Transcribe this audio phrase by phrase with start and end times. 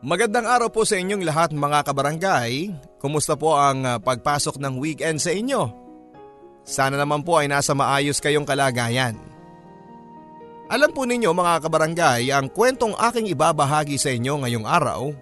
[0.00, 2.72] Magandang araw po sa inyong lahat mga kabarangay.
[2.96, 5.68] Kumusta po ang ah, pagpasok ng weekend sa inyo?
[6.64, 9.20] Sana naman po ay nasa maayos kayong kalagayan.
[10.72, 15.12] Alam po ninyo mga kabarangay, ang kwentong aking ibabahagi sa inyo ngayong araw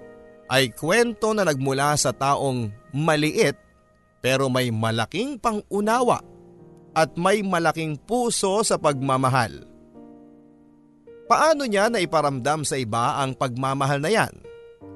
[0.46, 3.58] ay kwento na nagmula sa taong maliit
[4.22, 6.22] pero may malaking pangunawa
[6.94, 9.58] at may malaking puso sa pagmamahal.
[11.26, 14.47] Paano niya na iparamdam sa iba ang pagmamahal na yan?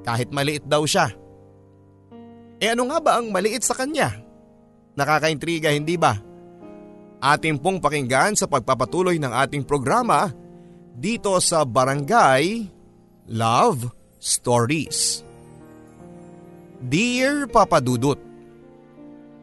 [0.03, 1.11] Kahit maliit daw siya.
[2.63, 4.15] E ano nga ba ang maliit sa kanya?
[4.95, 6.15] Nakakaintriga hindi ba?
[7.23, 10.31] Ating pong pakinggan sa pagpapatuloy ng ating programa
[10.95, 12.67] dito sa Barangay
[13.31, 15.23] Love Stories.
[16.83, 18.33] Dear Papa Dudut,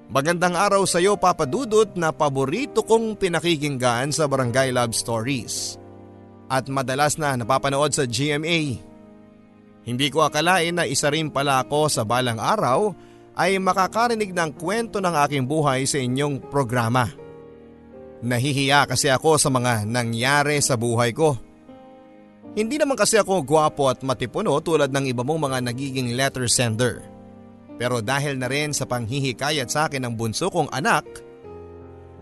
[0.09, 5.77] Magandang araw sa iyo Papa Dudut na paborito kong pinakikinggan sa Barangay Love Stories
[6.49, 8.88] at madalas na napapanood sa GMA.
[9.89, 12.93] Hindi ko akalain na isa rin pala ako sa balang araw
[13.33, 17.09] ay makakarinig ng kwento ng aking buhay sa inyong programa.
[18.21, 21.33] Nahihiya kasi ako sa mga nangyari sa buhay ko.
[22.53, 27.01] Hindi naman kasi ako gwapo at matipuno tulad ng iba mong mga nagiging letter sender.
[27.81, 31.07] Pero dahil na rin sa panghihikayat sa akin ng bunso kong anak,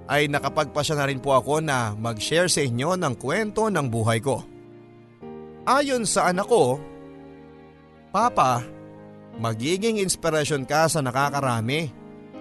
[0.08, 4.40] ay nakapagpasya na rin po ako na mag-share sa inyo ng kwento ng buhay ko.
[5.68, 6.80] Ayon sa anak ko,
[8.18, 8.66] Papa,
[9.38, 11.94] magiging inspirasyon ka sa nakakarami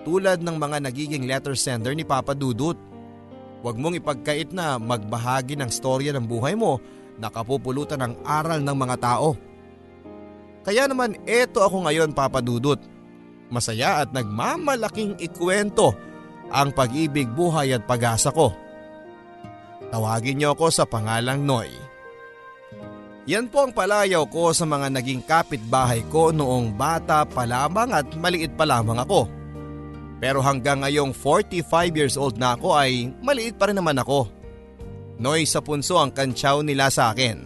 [0.08, 2.80] tulad ng mga nagiging letter sender ni Papa Dudut.
[3.60, 6.80] Huwag mong ipagkait na magbahagi ng storya ng buhay mo
[7.20, 9.36] na kapupulutan ng aral ng mga tao.
[10.64, 12.80] Kaya naman eto ako ngayon Papa Dudut.
[13.52, 15.92] Masaya at nagmamalaking ikwento
[16.48, 18.48] ang pag-ibig, buhay at pag-asa ko.
[19.92, 21.85] Tawagin niyo ako sa pangalang Noy.
[23.26, 28.06] Yan po ang palayaw ko sa mga naging kapitbahay ko noong bata pa lamang at
[28.14, 29.26] maliit pa lamang ako.
[30.22, 34.30] Pero hanggang ngayong 45 years old na ako ay maliit pa rin naman ako.
[35.18, 37.42] Noy sa punso ang kantsaw nila sa akin.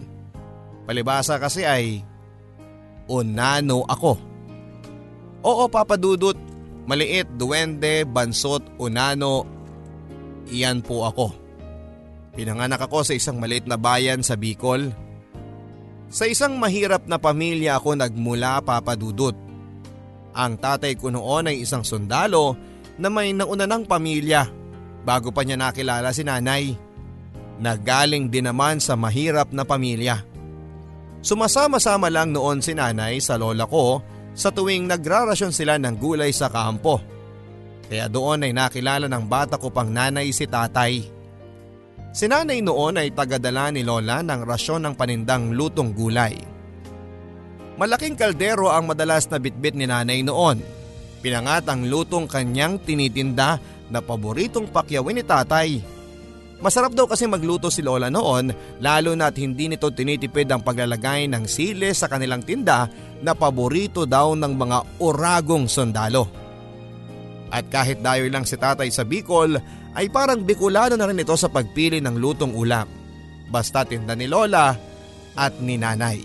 [0.84, 2.04] Palibasa kasi ay
[3.08, 4.20] unano ako.
[5.40, 6.36] Oo papadudot,
[6.84, 9.48] maliit, duwende, bansot, unano,
[10.52, 11.32] iyan po ako.
[12.36, 14.92] Pinanganak ako sa isang maliit na bayan sa Bicol.
[16.10, 19.38] Sa isang mahirap na pamilya ako nagmula papadudot.
[20.34, 22.58] Ang tatay ko noon ay isang sundalo
[22.98, 24.50] na may nauna ng pamilya
[25.06, 26.74] bago pa niya nakilala si nanay.
[27.62, 30.18] Nagaling din naman sa mahirap na pamilya.
[31.22, 34.02] Sumasama-sama lang noon si nanay sa lola ko
[34.34, 36.98] sa tuwing nagrarasyon sila ng gulay sa kampo.
[37.86, 41.19] Kaya doon ay nakilala ng bata ko pang nanay si tatay.
[42.10, 46.34] Si nanay noon ay tagadala ni Lola ng rasyon ng panindang lutong gulay.
[47.78, 50.58] Malaking kaldero ang madalas na bitbit ni nanay noon.
[51.22, 55.68] Pinangat ang lutong kanyang tinitinda na paboritong pakyawin ni tatay.
[56.60, 61.48] Masarap daw kasi magluto si Lola noon lalo na't hindi nito tinitipid ang paglalagay ng
[61.48, 62.90] sile sa kanilang tinda
[63.22, 66.28] na paborito daw ng mga oragong sundalo.
[67.50, 69.56] At kahit dayo lang si tatay sa Bicol
[69.94, 72.86] ay parang Bicolano na rin ito sa pagpili ng lutong ulam.
[73.50, 74.78] Basta tinda ni Lola
[75.34, 76.22] at ni Nanay.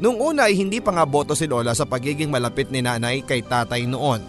[0.00, 3.44] Nung una ay hindi pa nga boto si Lola sa pagiging malapit ni Nanay kay
[3.44, 4.24] tatay noon.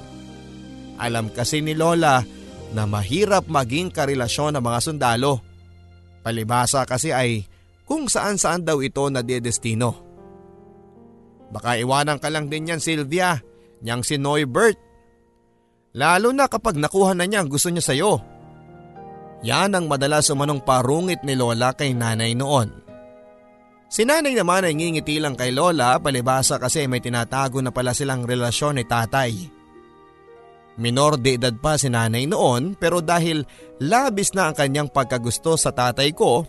[0.99, 2.19] Alam kasi ni Lola
[2.75, 5.39] na mahirap maging karelasyon ng mga sundalo.
[6.19, 7.47] Palibasa kasi ay
[7.87, 9.95] kung saan saan daw ito na dedestino.
[11.51, 13.39] Baka iwanan ka lang din yan Sylvia,
[13.83, 14.90] niyang si Noybert
[15.91, 18.13] Lalo na kapag nakuha na niya ang gusto niya sa'yo.
[19.43, 22.69] Yan ang madalas umanong parungit ni Lola kay nanay noon.
[23.91, 28.23] Si nanay naman ay ngingiti lang kay Lola palibasa kasi may tinatago na pala silang
[28.23, 29.31] relasyon ni tatay.
[30.79, 33.43] Minor de edad pa si nanay noon pero dahil
[33.83, 36.47] labis na ang kanyang pagkagusto sa tatay ko,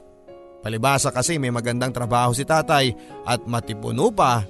[0.63, 2.95] palibasa kasi may magandang trabaho si tatay
[3.27, 4.47] at matipuno pa,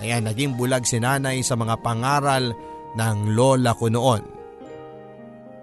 [0.00, 2.56] kaya naging bulag si nanay sa mga pangaral
[2.96, 4.22] ng lola ko noon.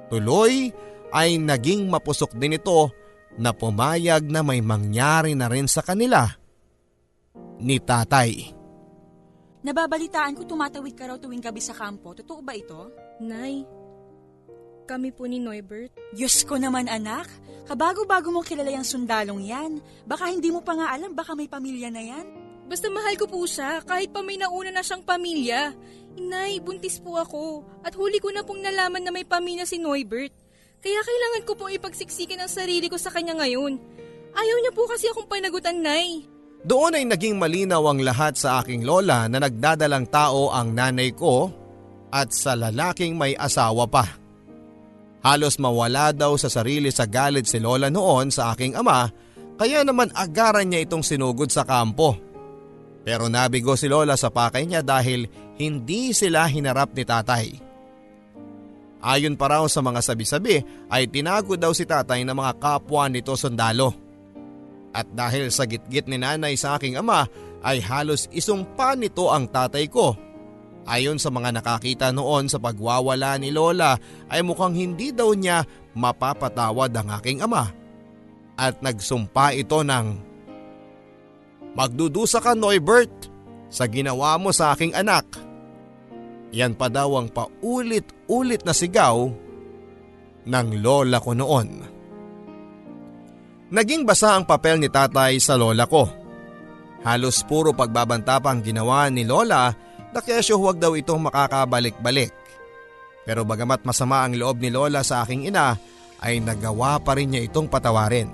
[0.07, 0.71] Tuloy
[1.11, 2.91] ay naging mapusok din ito
[3.37, 6.25] na pumayag na may mangyari na rin sa kanila
[7.61, 8.53] ni tatay.
[9.67, 12.15] Nababalitaan ko tumatawid ka raw tuwing gabi sa kampo.
[12.15, 12.87] Totoo ba ito?
[13.19, 13.67] Nay,
[14.87, 15.91] kami po ni Norbert.
[16.15, 17.27] Diyos ko naman anak,
[17.67, 19.83] kabago-bago mo kilala yung sundalong yan.
[20.07, 22.46] Baka hindi mo pa nga alam, baka may pamilya na yan.
[22.67, 25.71] Basta mahal ko po siya kahit pa may nauna na siyang pamilya.
[26.19, 30.35] Inay, buntis po ako at huli ko na pong nalaman na may pamilya si Norbert.
[30.83, 33.79] Kaya kailangan ko pong ipagsiksikan ang sarili ko sa kanya ngayon.
[34.35, 36.27] Ayaw niya po kasi akong panagutan, Nay.
[36.67, 41.47] Doon ay naging malinaw ang lahat sa aking lola na nagdadalang tao ang nanay ko
[42.11, 44.05] at sa lalaking may asawa pa.
[45.23, 49.09] Halos mawala daw sa sarili sa galit si lola noon sa aking ama
[49.57, 52.26] kaya naman agaran niya itong sinugod sa kampo.
[53.07, 57.45] Pero nabigo si lola sa pakay niya dahil hindi sila hinarap ni tatay.
[58.99, 60.59] Ayon pa raw sa mga sabi-sabi
[60.91, 63.95] ay tinago daw si tatay ng mga kapwa nito sundalo.
[64.91, 67.31] At dahil sa gitgit ni nanay sa aking ama
[67.63, 70.11] ay halos isumpa nito ang tatay ko.
[70.83, 73.95] Ayon sa mga nakakita noon sa pagwawala ni Lola
[74.27, 75.63] ay mukhang hindi daw niya
[75.95, 77.71] mapapatawad ang aking ama.
[78.59, 80.26] At nagsumpa ito ng
[81.77, 83.29] Magdudusa ka Norbert
[83.69, 85.29] sa ginawa mo sa aking anak.
[86.49, 89.29] Yan pa daw ang paulit-ulit na sigaw
[90.49, 91.69] ng lola ko noon.
[93.69, 96.09] Naging basa ang papel ni tatay sa lola ko.
[97.05, 99.69] Halos puro pagbabanta pa ang ginawa ni lola
[100.09, 102.33] na kesyo huwag daw itong makakabalik-balik.
[103.21, 105.77] Pero bagamat masama ang loob ni lola sa aking ina
[106.25, 108.33] ay nagawa pa rin niya itong patawarin.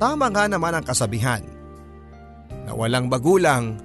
[0.00, 1.51] Tama nga naman ang kasabihan
[2.72, 3.76] na walang bagulang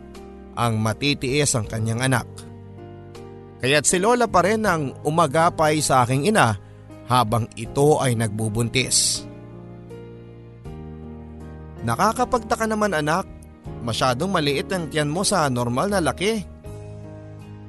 [0.55, 2.23] ang matitiis ang kanyang anak.
[3.59, 6.55] Kaya't si Lola pa rin ang umagapay sa aking ina
[7.11, 9.27] habang ito ay nagbubuntis.
[11.83, 13.27] Nakakapagtaka naman anak,
[13.83, 16.47] masyadong maliit ang tiyan mo sa normal na laki.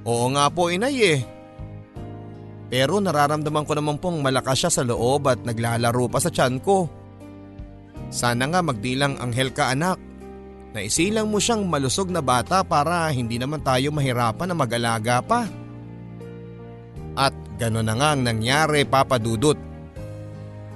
[0.06, 1.20] Oo nga po inay eh.
[2.68, 6.86] Pero nararamdaman ko naman pong malakas siya sa loob at naglalaro pa sa tiyan ko.
[8.08, 10.07] Sana nga magdilang anghel ka anak.
[10.68, 15.48] Naisilang mo siyang malusog na bata para hindi naman tayo mahirapan na mag-alaga pa.
[17.16, 19.56] At gano'n na nga ang nangyari papadudot.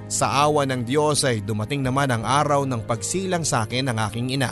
[0.09, 4.27] Sa awa ng Diyos ay dumating naman ang araw ng pagsilang sa akin ng aking
[4.33, 4.51] ina.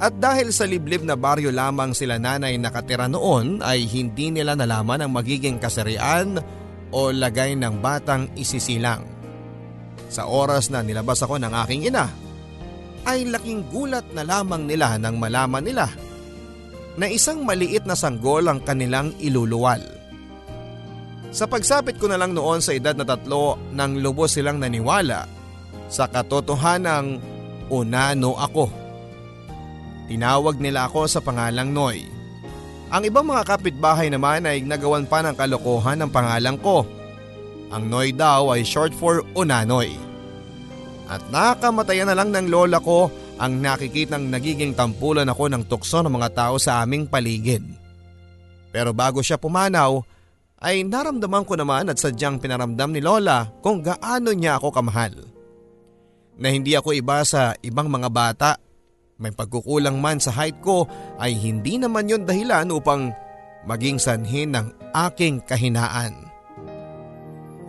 [0.00, 5.04] At dahil sa liblib na baryo lamang sila nanay nakatira noon ay hindi nila nalaman
[5.04, 6.40] ang magiging kasarian
[6.88, 9.04] o lagay ng batang isisilang.
[10.08, 12.08] Sa oras na nilabas ako ng aking ina,
[13.08, 15.86] ay laking gulat na lamang nila nang malaman nila
[17.00, 19.80] na isang maliit na sanggol ang kanilang iluluwal.
[21.30, 25.24] Sa pagsapit ko na lang noon sa edad na tatlo nang lubos silang naniwala
[25.86, 27.22] sa katotohanang
[27.70, 28.66] unano ako.
[30.10, 32.02] Tinawag nila ako sa pangalang Noy.
[32.90, 36.82] Ang ibang mga kapitbahay naman ay nagawan pa ng kalokohan ng pangalang ko.
[37.70, 40.09] Ang Noy daw ay short for Unanoy.
[41.10, 43.10] At nakamatayan na lang ng lola ko
[43.42, 47.66] ang nakikitang nagiging tampulan ako ng tukso ng mga tao sa aming paligid.
[48.70, 50.06] Pero bago siya pumanaw
[50.62, 55.16] ay naramdaman ko naman at sadyang pinaramdam ni Lola kung gaano niya ako kamahal.
[56.38, 58.50] Na hindi ako iba sa ibang mga bata.
[59.20, 60.88] May pagkukulang man sa height ko
[61.20, 63.12] ay hindi naman yon dahilan upang
[63.68, 66.29] maging sanhin ng aking kahinaan.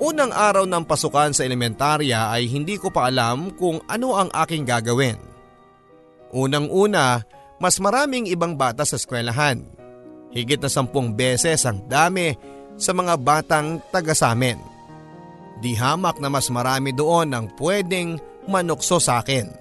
[0.01, 4.65] Unang araw ng pasukan sa elementarya ay hindi ko pa alam kung ano ang aking
[4.65, 5.21] gagawin.
[6.33, 7.21] Unang-una,
[7.61, 9.61] mas maraming ibang bata sa eskwelahan.
[10.33, 12.33] Higit na sampung beses ang dami
[12.81, 14.57] sa mga batang taga sa amin.
[15.61, 18.17] Di hamak na mas marami doon ang pwedeng
[18.49, 19.53] manukso sa akin.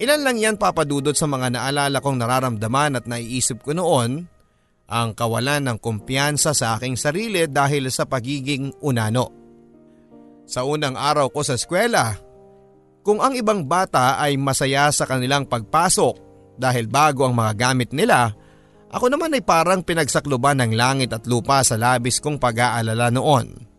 [0.00, 4.24] Ilan lang yan papadudot sa mga naalala kong nararamdaman at naiisip ko noon
[4.90, 9.30] ang kawalan ng kumpiyansa sa aking sarili dahil sa pagiging unano.
[10.50, 12.18] Sa unang araw ko sa eskwela,
[13.06, 16.14] kung ang ibang bata ay masaya sa kanilang pagpasok
[16.58, 18.34] dahil bago ang mga gamit nila,
[18.90, 23.70] ako naman ay parang pinagsakluban ng langit at lupa sa labis kong pag-aalala noon.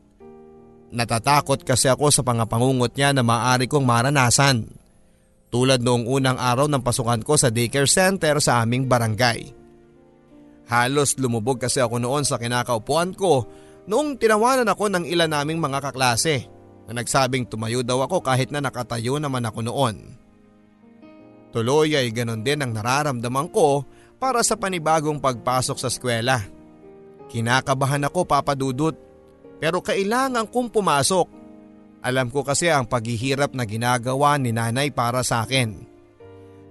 [0.96, 4.64] Natatakot kasi ako sa pangapangungot niya na maaari kong maranasan.
[5.52, 9.61] Tulad noong unang araw ng pasukan ko sa daycare center sa aming barangay.
[10.72, 13.44] Halos lumubog kasi ako noon sa kinakaupuan ko
[13.92, 16.48] noong tinawanan ako ng ilan naming mga kaklase
[16.88, 20.16] na nagsabing tumayo daw ako kahit na nakatayo naman ako noon.
[21.52, 23.84] Tuloy ay ganon din ang nararamdaman ko
[24.16, 26.40] para sa panibagong pagpasok sa eskwela.
[27.28, 28.96] Kinakabahan ako papadudot
[29.60, 31.28] pero kailangan kong pumasok.
[32.00, 35.84] Alam ko kasi ang paghihirap na ginagawa ni nanay para sa akin.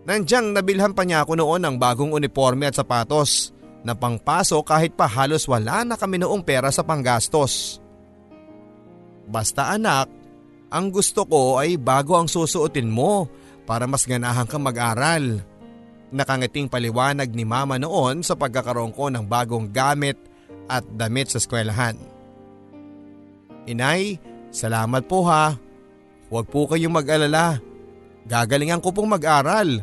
[0.09, 5.09] Nandyang nabilhan pa niya ako noon ng bagong uniforme at sapatos na pangpasok kahit pa
[5.09, 7.81] halos wala na kami noong pera sa panggastos.
[9.31, 10.11] Basta anak,
[10.71, 13.27] ang gusto ko ay bago ang susuotin mo
[13.65, 15.43] para mas ganahan kang mag-aral.
[16.11, 20.19] Nakangiting paliwanag ni mama noon sa pagkakaroon ko ng bagong gamit
[20.67, 21.95] at damit sa eskwelahan.
[23.71, 24.19] Inay,
[24.51, 25.55] salamat po ha.
[26.31, 27.59] Huwag po kayong mag-alala.
[28.27, 29.83] Gagalingan ko pong mag-aral.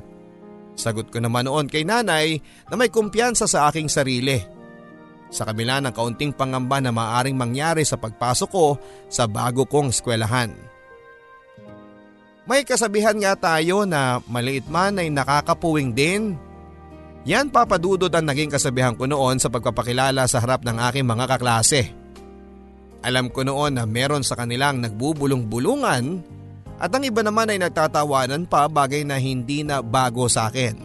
[0.78, 2.38] Sagot ko naman noon kay nanay
[2.70, 4.38] na may kumpiyansa sa aking sarili.
[5.34, 8.78] Sa kabila ng kaunting pangamba na maaring mangyari sa pagpasok ko
[9.10, 10.54] sa bago kong eskwelahan.
[12.48, 16.40] May kasabihan nga tayo na maliit man ay nakakapuwing din.
[17.28, 21.92] Yan papadudod ang naging kasabihan ko noon sa pagpapakilala sa harap ng aking mga kaklase.
[23.04, 26.24] Alam ko noon na meron sa kanilang nagbubulong-bulungan
[26.78, 30.78] at ang iba naman ay nagtatawanan pa bagay na hindi na bago sa akin.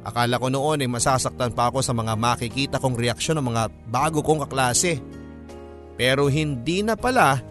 [0.00, 4.24] Akala ko noon ay masasaktan pa ako sa mga makikita kong reaksyon ng mga bago
[4.24, 5.02] kong kaklase.
[6.00, 7.42] Pero hindi na pala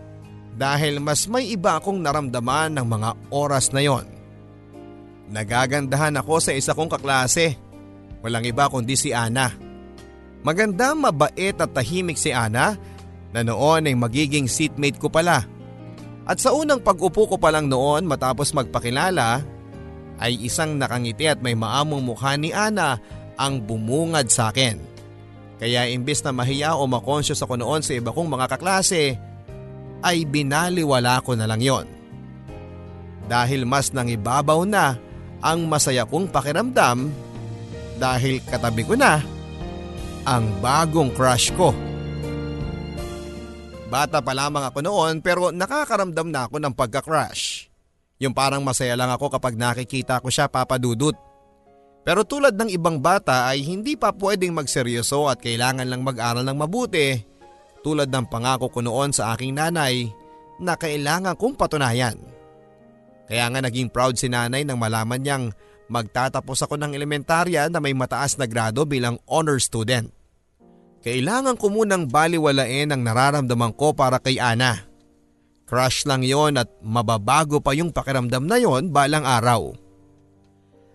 [0.58, 4.08] dahil mas may iba akong naramdaman ng mga oras na yon.
[5.30, 7.54] Nagagandahan ako sa isa kong kaklase.
[8.26, 9.54] Walang iba kundi si Ana.
[10.42, 12.80] Maganda, mabait at tahimik si Ana
[13.30, 15.59] na noon ay magiging seatmate ko pala.
[16.30, 19.42] At sa unang pag-upo ko pa lang noon matapos magpakilala
[20.22, 23.02] ay isang nakangiti at may maamong mukha ni Ana
[23.34, 24.78] ang bumungad sa akin.
[25.58, 29.18] Kaya imbis na mahiya o makonsyos ako noon sa iba kong mga kaklase,
[30.06, 31.88] ay binaliwala ko na lang yon.
[33.26, 35.02] Dahil mas nangibabaw na
[35.42, 37.10] ang masaya kong pakiramdam
[38.00, 39.20] dahil katabi ko na
[40.24, 41.74] ang bagong crush ko.
[43.90, 47.66] Bata pa lamang ako noon pero nakakaramdam na ako ng pagka-crush.
[48.22, 51.18] Yung parang masaya lang ako kapag nakikita ko siya papadudot.
[52.06, 56.58] Pero tulad ng ibang bata ay hindi pa pwedeng magseryoso at kailangan lang mag-aral ng
[56.58, 57.18] mabuti
[57.82, 60.06] tulad ng pangako ko noon sa aking nanay
[60.62, 62.20] na kailangan kong patunayan.
[63.26, 65.46] Kaya nga naging proud si nanay nang malaman niyang
[65.90, 70.19] magtatapos ako ng elementarya na may mataas na grado bilang honor student.
[71.00, 74.84] Kailangan ko munang baliwalain ang nararamdaman ko para kay Ana.
[75.64, 79.72] Crush lang yon at mababago pa yung pakiramdam na yon balang araw.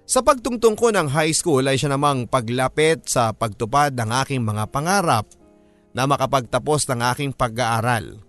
[0.04, 4.68] Sa pagtungtong ko ng high school ay siya namang paglapit sa pagtupad ng aking mga
[4.68, 5.24] pangarap
[5.96, 8.20] na makapagtapos ng aking pag-aaral.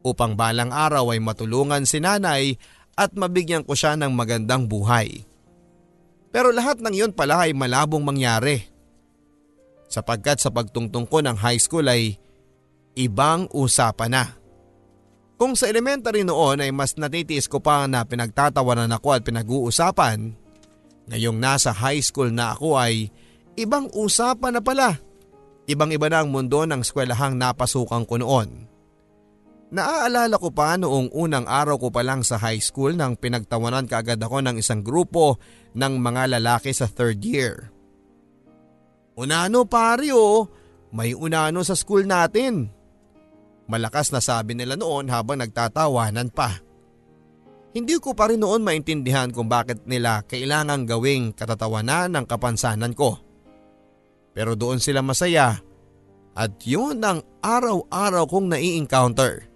[0.00, 2.56] Upang balang araw ay matulungan si nanay
[2.96, 5.28] at mabigyan ko siya ng magandang buhay.
[6.32, 8.71] Pero lahat ng iyon pala ay malabong mangyari.
[9.92, 12.16] Sapagkat sa pagtungtong ko ng high school ay
[12.96, 14.24] ibang usapan na.
[15.36, 20.32] Kung sa elementary noon ay mas natitiis ko pa na pinagtatawanan ako at pinag-uusapan,
[21.12, 23.12] ngayong nasa high school na ako ay
[23.60, 24.96] ibang usapan na pala.
[25.68, 28.70] Ibang iba na ang mundo ng eskwelahang napasukan ko noon.
[29.72, 34.20] Naaalala ko pa noong unang araw ko pa lang sa high school nang pinagtawanan kaagad
[34.20, 35.40] ako ng isang grupo
[35.72, 37.71] ng mga lalaki sa third year.
[39.12, 40.48] Unano pare oh,
[40.92, 42.68] may unano sa school natin.
[43.68, 46.60] Malakas na sabi nila noon habang nagtatawanan pa.
[47.72, 53.16] Hindi ko pa rin noon maintindihan kung bakit nila kailangang gawing katatawanan ng kapansanan ko.
[54.36, 55.60] Pero doon sila masaya
[56.32, 59.48] at yun ang araw-araw kong nai-encounter.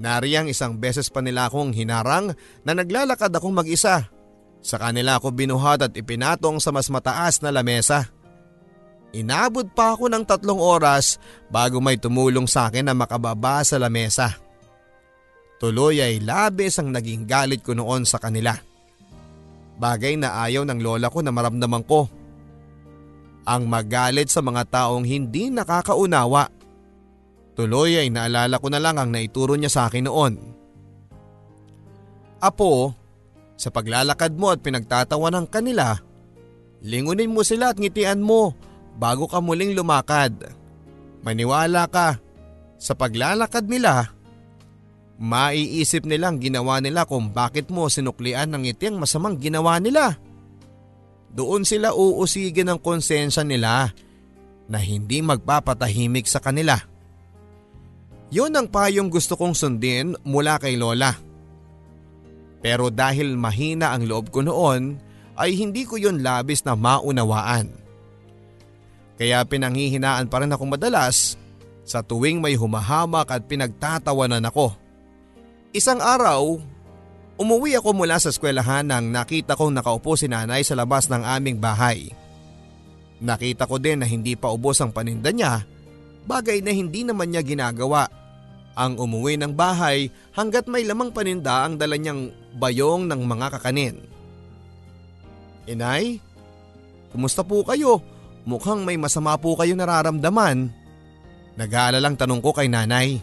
[0.00, 4.10] Nariyang isang beses pa nila akong hinarang na naglalakad akong mag-isa.
[4.60, 8.08] Sa kanila ako binuhat at ipinatong sa mas mataas na lamesa.
[9.10, 11.18] Inabot pa ako ng tatlong oras
[11.50, 14.38] bago may tumulong sa akin na makababa sa lamesa.
[15.58, 18.54] Tuloy ay labis ang naging galit ko noon sa kanila.
[19.76, 22.06] Bagay na ayaw ng lola ko na maramdaman ko
[23.44, 26.46] ang magalit sa mga taong hindi nakakaunawa.
[27.58, 30.34] Tuloy ay naalala ko na lang ang naituro niya sa akin noon.
[32.40, 32.94] Apo,
[33.58, 35.92] sa paglalakad mo at pinagtatawa ng kanila,
[36.80, 38.56] lingunin mo sila at ngitian mo
[39.00, 40.52] bago ka muling lumakad.
[41.24, 42.20] Maniwala ka,
[42.76, 44.12] sa paglalakad nila,
[45.16, 50.20] maiisip nilang ginawa nila kung bakit mo sinuklian ng ngiti ang masamang ginawa nila.
[51.32, 53.88] Doon sila uusigin ng konsensya nila
[54.68, 56.76] na hindi magpapatahimik sa kanila.
[58.30, 61.14] Yon ang payong gusto kong sundin mula kay Lola.
[62.60, 65.00] Pero dahil mahina ang loob ko noon
[65.40, 67.79] ay hindi ko yon labis na maunawaan.
[69.20, 71.36] Kaya pinanghihinaan pa rin ako madalas
[71.84, 74.72] sa tuwing may humahamak at pinagtatawanan ako.
[75.76, 76.56] Isang araw
[77.40, 81.56] Umuwi ako mula sa eskwelahan nang nakita kong nakaupo si nanay sa labas ng aming
[81.56, 82.12] bahay.
[83.16, 85.64] Nakita ko din na hindi pa ubos ang paninda niya,
[86.28, 88.12] bagay na hindi naman niya ginagawa.
[88.76, 92.28] Ang umuwi ng bahay hanggat may lamang paninda ang dala niyang
[92.60, 93.96] bayong ng mga kakanin.
[95.64, 96.20] Inay,
[97.08, 98.04] kumusta po kayo?
[98.48, 100.72] Mukhang may masama po kayo nararamdaman.
[101.60, 103.20] Nag-aalalang tanong ko kay nanay.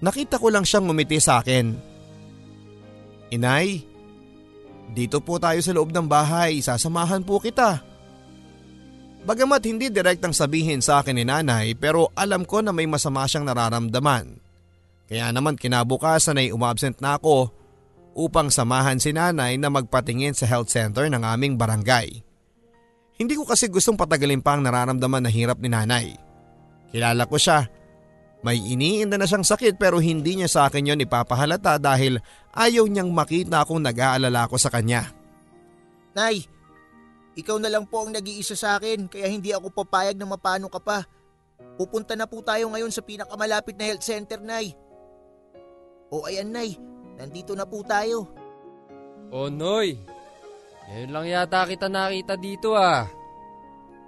[0.00, 1.90] Nakita ko lang siyang ngumiti sa akin
[3.30, 3.84] Inay,
[4.90, 7.78] Dito po tayo sa loob ng bahay, sasamahan po kita.
[9.22, 13.46] Bagamat hindi direktang sabihin sa akin ni nanay pero alam ko na may masama siyang
[13.46, 14.40] nararamdaman.
[15.06, 17.54] Kaya naman kinabukasan ay umabsent na ako
[18.18, 22.29] upang samahan si nanay na magpatingin sa health center ng aming barangay.
[23.20, 26.16] Hindi ko kasi gustong patagalin pa ang nararamdaman na hirap ni nanay.
[26.88, 27.68] Kilala ko siya
[28.40, 32.16] may iniinda na siyang sakit pero hindi niya sa akin yon ipapahalata dahil
[32.56, 35.12] ayaw niyang makita akong nag-aalala ko sa kanya.
[36.16, 36.48] Nay,
[37.36, 40.80] ikaw na lang po ang nag-iisa sa akin kaya hindi ako papayag na mapano ka
[40.80, 41.04] pa.
[41.76, 44.72] Pupunta na po tayo ngayon sa pinakamalapit na health center, Nay.
[46.08, 46.80] O ayan, Nay.
[47.20, 48.24] Nandito na po tayo.
[49.28, 50.00] Oh, Noy.
[50.90, 53.06] Ngayon lang yata kita nakita dito ah.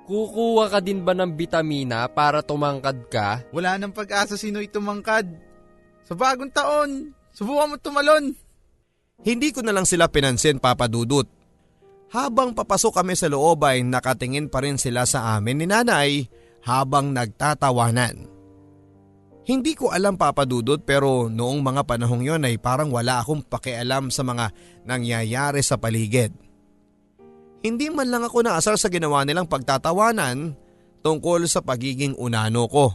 [0.03, 3.47] Kukuha ka din ba ng bitamina para tumangkad ka?
[3.55, 5.31] Wala nang pag-asa si Noy tumangkad.
[6.03, 8.35] Sa bagong taon, subukan mo tumalon.
[9.23, 11.31] Hindi ko na lang sila pinansin papadudot.
[12.11, 16.27] Habang papasok kami sa loob ay nakatingin pa rin sila sa amin ni nanay
[16.67, 18.27] habang nagtatawanan.
[19.47, 24.27] Hindi ko alam papadudot pero noong mga panahong yon ay parang wala akong pakialam sa
[24.27, 24.51] mga
[24.83, 26.35] nangyayari sa paligid.
[27.62, 30.59] Hindi man lang ako naasar sa ginawa nilang pagtatawanan
[31.02, 32.87] tungkol sa pagiging unano ko.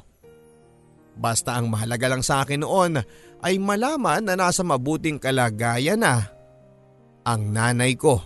[1.18, 3.00] Basta ang mahalaga lang sa akin noon
[3.42, 6.30] ay malaman na nasa mabuting kalagayan na
[7.24, 8.22] ang nanay ko.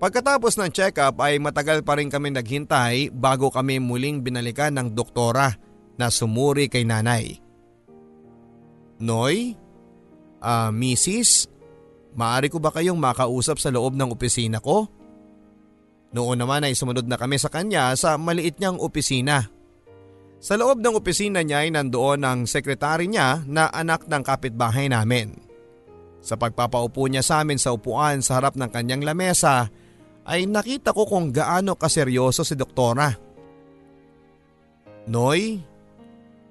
[0.00, 5.52] Pagkatapos ng check-up ay matagal pa rin kami naghintay bago kami muling binalikan ng doktora
[6.00, 7.36] na sumuri kay nanay.
[8.96, 9.52] Noy?
[10.40, 11.52] Ah, uh, Mrs.
[12.14, 14.90] Maari ko ba kayong makausap sa loob ng opisina ko?
[16.10, 19.46] Noon naman ay sumunod na kami sa kanya sa maliit niyang opisina.
[20.42, 25.38] Sa loob ng opisina niya ay nandoon ang sekretary niya na anak ng kapitbahay namin.
[26.20, 29.70] Sa pagpapaupo niya sa amin sa upuan sa harap ng kanyang lamesa
[30.26, 33.14] ay nakita ko kung gaano kaseryoso si doktora.
[35.06, 35.62] Noy,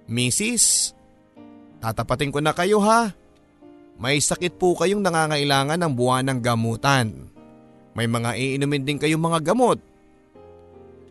[0.10, 0.96] Mrs.,
[1.84, 3.19] tatapatin ko na kayo ha.
[4.00, 7.28] May sakit po kayong nangangailangan ng buwan ng gamutan.
[7.92, 9.84] May mga iinumin din kayong mga gamot.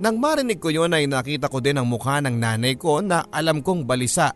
[0.00, 3.60] Nang marinig ko yon ay nakita ko din ang mukha ng nanay ko na alam
[3.60, 4.32] kong balisa.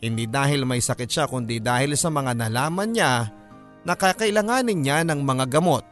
[0.00, 3.28] Hindi dahil may sakit siya kundi dahil sa mga nalaman niya
[3.84, 5.84] na kakailanganin niya ng mga gamot.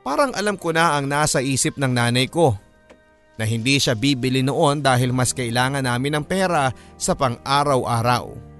[0.00, 2.56] Parang alam ko na ang nasa isip ng nanay ko
[3.36, 8.53] na hindi siya bibili noon dahil mas kailangan namin ng pera sa pang-araw-araw.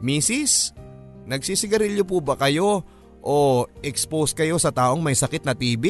[0.00, 0.72] Mrs.,
[1.28, 2.82] nagsisigarilyo po ba kayo
[3.20, 5.84] o expose kayo sa taong may sakit na TB?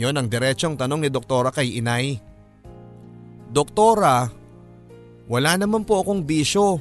[0.00, 2.16] Yon ang diretsong tanong ni doktora kay inay.
[3.48, 4.28] Doktora,
[5.28, 6.80] wala naman po akong bisyo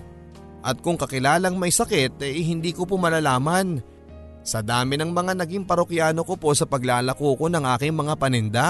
[0.63, 3.83] at kung kakilalang may sakit eh hindi ko po malalaman.
[4.47, 8.69] Sa dami ng mga naging parokyano ko po sa paglalako ko ng aking mga paninda.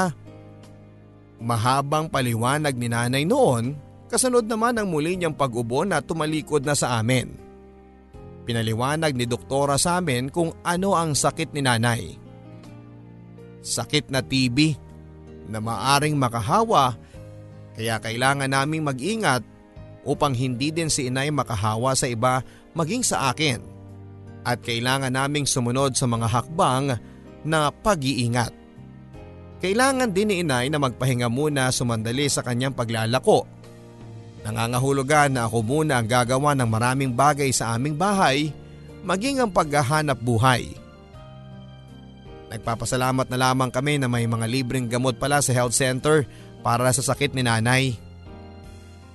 [1.37, 6.95] Mahabang paliwanag ni nanay noon Kasunod naman ang muli niyang pag-ubo na tumalikod na sa
[6.99, 7.35] amin.
[8.47, 12.15] Pinaliwanag ni doktora sa amin kung ano ang sakit ni nanay.
[13.59, 14.79] Sakit na TB
[15.51, 16.95] na maaring makahawa
[17.75, 19.43] kaya kailangan naming mag-ingat
[20.07, 22.39] upang hindi din si inay makahawa sa iba
[22.71, 23.59] maging sa akin.
[24.47, 26.95] At kailangan naming sumunod sa mga hakbang
[27.43, 28.55] na pag-iingat.
[29.59, 33.43] Kailangan din ni inay na magpahinga muna sumandali sa kanyang paglalako
[34.45, 38.53] Nangangahulugan na ako muna ang gagawa ng maraming bagay sa aming bahay,
[39.01, 40.77] maging ang paghahanap buhay.
[42.47, 46.23] Nagpapasalamat na lamang kami na may mga libreng gamot pala sa health center
[46.63, 47.95] para sa sakit ni nanay.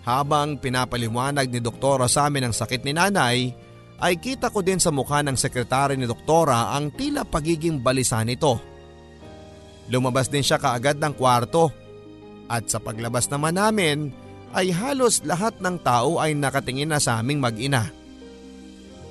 [0.03, 3.55] Habang pinapaliwanag ni doktora sa amin ang sakit ni nanay,
[4.03, 8.59] ay kita ko din sa mukha ng sekretary ni doktora ang tila pagiging balisa nito.
[9.89, 11.71] Lumabas din siya kaagad ng kwarto
[12.51, 14.11] at sa paglabas naman namin
[14.53, 17.89] ay halos lahat ng tao ay nakatingin na sa aming mag-ina.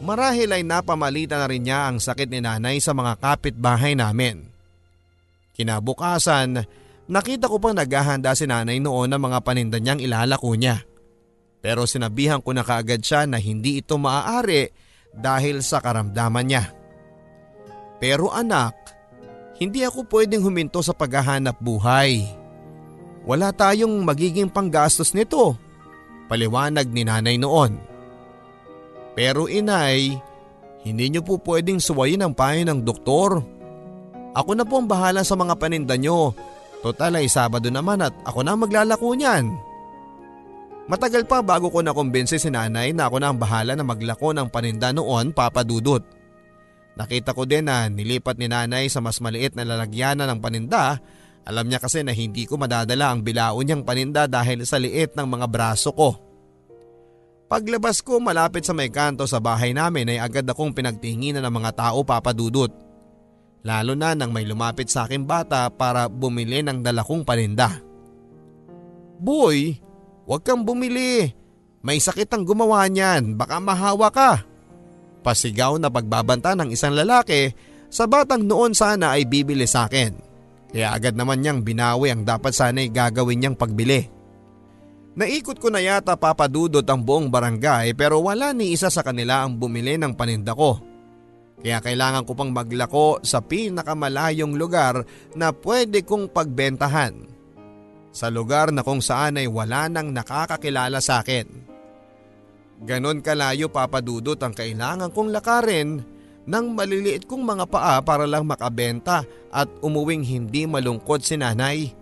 [0.01, 4.49] Marahil ay napamalita na rin niya ang sakit ni nanay sa mga kapitbahay namin.
[5.53, 6.65] Kinabukasan,
[7.05, 10.81] nakita ko pang naghahanda si nanay noon ng mga paninda niyang ilalako niya.
[11.61, 14.73] Pero sinabihan ko na kaagad siya na hindi ito maaari
[15.13, 16.73] dahil sa karamdaman niya.
[18.01, 18.73] Pero anak,
[19.61, 22.40] hindi ako pwedeng huminto sa paghahanap buhay.
[23.25, 25.53] Wala tayong magiging panggastos nito.
[26.25, 27.77] Paliwanag ni nanay noon.
[29.13, 30.17] Pero inay,
[30.81, 33.43] hindi niyo po pwedeng suwayin ang payo ng doktor.
[34.31, 36.33] Ako na po ang bahala sa mga paninda niyo.
[36.81, 39.53] Total ay Sabado naman at ako na maglalako niyan.
[40.89, 44.49] Matagal pa bago ko nakumbinsi si nanay na ako na ang bahala na maglako ng
[44.49, 46.01] paninda noon papadudot.
[46.97, 50.99] Nakita ko din na nilipat ni nanay sa mas maliit na lalagyanan ng paninda.
[51.45, 55.25] Alam niya kasi na hindi ko madadala ang bilaon niyang paninda dahil sa liit ng
[55.25, 56.17] mga braso ko.
[57.51, 61.71] Paglabas ko malapit sa may kanto sa bahay namin ay agad akong pinagtinginan ng mga
[61.75, 62.71] tao papadudot.
[63.61, 67.83] Lalo na nang may lumapit sa akin bata para bumili ng dalakong paninda.
[69.19, 69.77] Boy,
[70.25, 71.29] huwag kang bumili.
[71.83, 74.45] May sakit ang gumawa niyan, baka mahawa ka.
[75.21, 77.53] Pasigaw na pagbabanta ng isang lalaki
[77.91, 80.30] sa batang noon sana ay bibili sa akin.
[80.71, 84.07] Kaya agad naman niyang binawi ang dapat sana'y gagawin niyang pagbili.
[85.11, 89.59] Naikot ko na yata papadudot ang buong barangay pero wala ni isa sa kanila ang
[89.59, 90.79] bumili ng paninda ko.
[91.59, 95.03] Kaya kailangan ko pang maglako sa pinakamalayong lugar
[95.35, 97.13] na pwede kong pagbentahan.
[98.15, 101.47] Sa lugar na kung saan ay wala nang nakakakilala sa akin.
[102.81, 106.01] Ganon kalayo papadudot ang kailangan kong lakarin
[106.45, 111.93] ng maliliit kong mga paa para lang makabenta at umuwing hindi malungkot si nanay.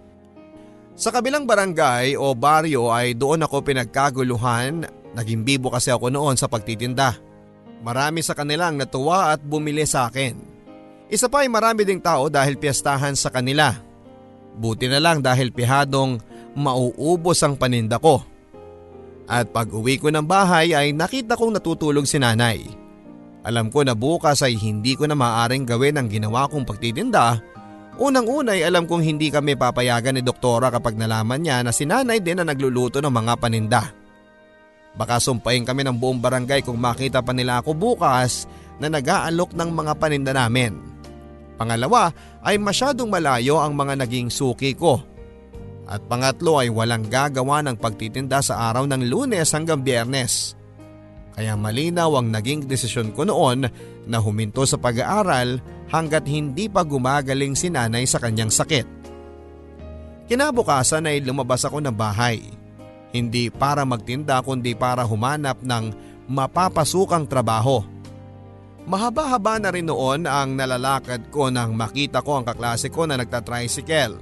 [0.99, 4.84] Sa kabilang barangay o baryo ay doon ako pinagkaguluhan,
[5.15, 7.15] naging bibo kasi ako noon sa pagtitinda.
[7.80, 10.36] Marami sa kanilang natuwa at bumili sa akin.
[11.08, 13.71] Isa pa ay marami ding tao dahil piyestahan sa kanila.
[14.60, 16.19] Buti na lang dahil pihadong
[16.60, 18.19] mauubos ang paninda ko.
[19.23, 22.88] At pag uwi ko ng bahay ay nakita kong natutulog si nanay.
[23.49, 27.41] Alam ko na bukas ay hindi ko na maaaring gawin ang ginawa kong pagtitinda
[27.99, 32.23] Unang-una ay alam kong hindi kami papayagan ni doktora kapag nalaman niya na si nanay
[32.23, 33.91] din na nagluluto ng mga paninda.
[34.95, 38.47] Baka sumpayin kami ng buong barangay kung makita pa nila ako bukas
[38.79, 40.79] na nag-aalok ng mga paninda namin.
[41.59, 45.03] Pangalawa ay masyadong malayo ang mga naging suki ko.
[45.83, 50.55] At pangatlo ay walang gagawa ng pagtitinda sa araw ng lunes hanggang biyernes.
[51.39, 53.63] Kaya malinaw ang naging desisyon ko noon
[54.04, 58.84] na huminto sa pag-aaral hanggat hindi pa gumagaling si nanay sa kanyang sakit.
[60.28, 62.43] Kinabukasan ay lumabas ako ng bahay.
[63.15, 65.95] Hindi para magtinda kundi para humanap ng
[66.28, 67.88] mapapasukang trabaho.
[68.84, 74.19] Mahaba-haba na rin noon ang nalalakad ko nang makita ko ang kaklase ko na nagtatricycle.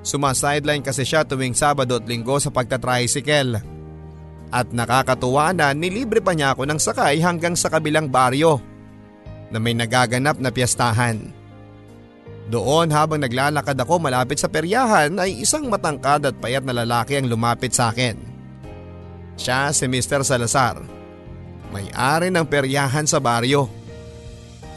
[0.00, 3.77] Sumasideline kasi siya tuwing Sabado at Linggo sa pagtatricycle.
[4.48, 8.56] At nakakatuwa na nilibre pa niya ako ng sakay hanggang sa kabilang baryo
[9.52, 11.32] na may nagaganap na piyestahan.
[12.48, 17.28] Doon habang naglalakad ako malapit sa peryahan ay isang matangkad at payat na lalaki ang
[17.28, 18.16] lumapit sa akin.
[19.36, 20.24] Siya si Mr.
[20.24, 20.80] Salazar.
[21.68, 23.68] May-ari ng peryahan sa baryo.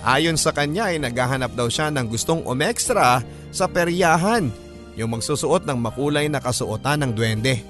[0.03, 3.23] Ayon sa kanya ay naghahanap daw siya ng gustong umextra
[3.55, 4.51] sa peryahan
[4.99, 7.63] yung magsusuot ng makulay na kasuotan ng duwende.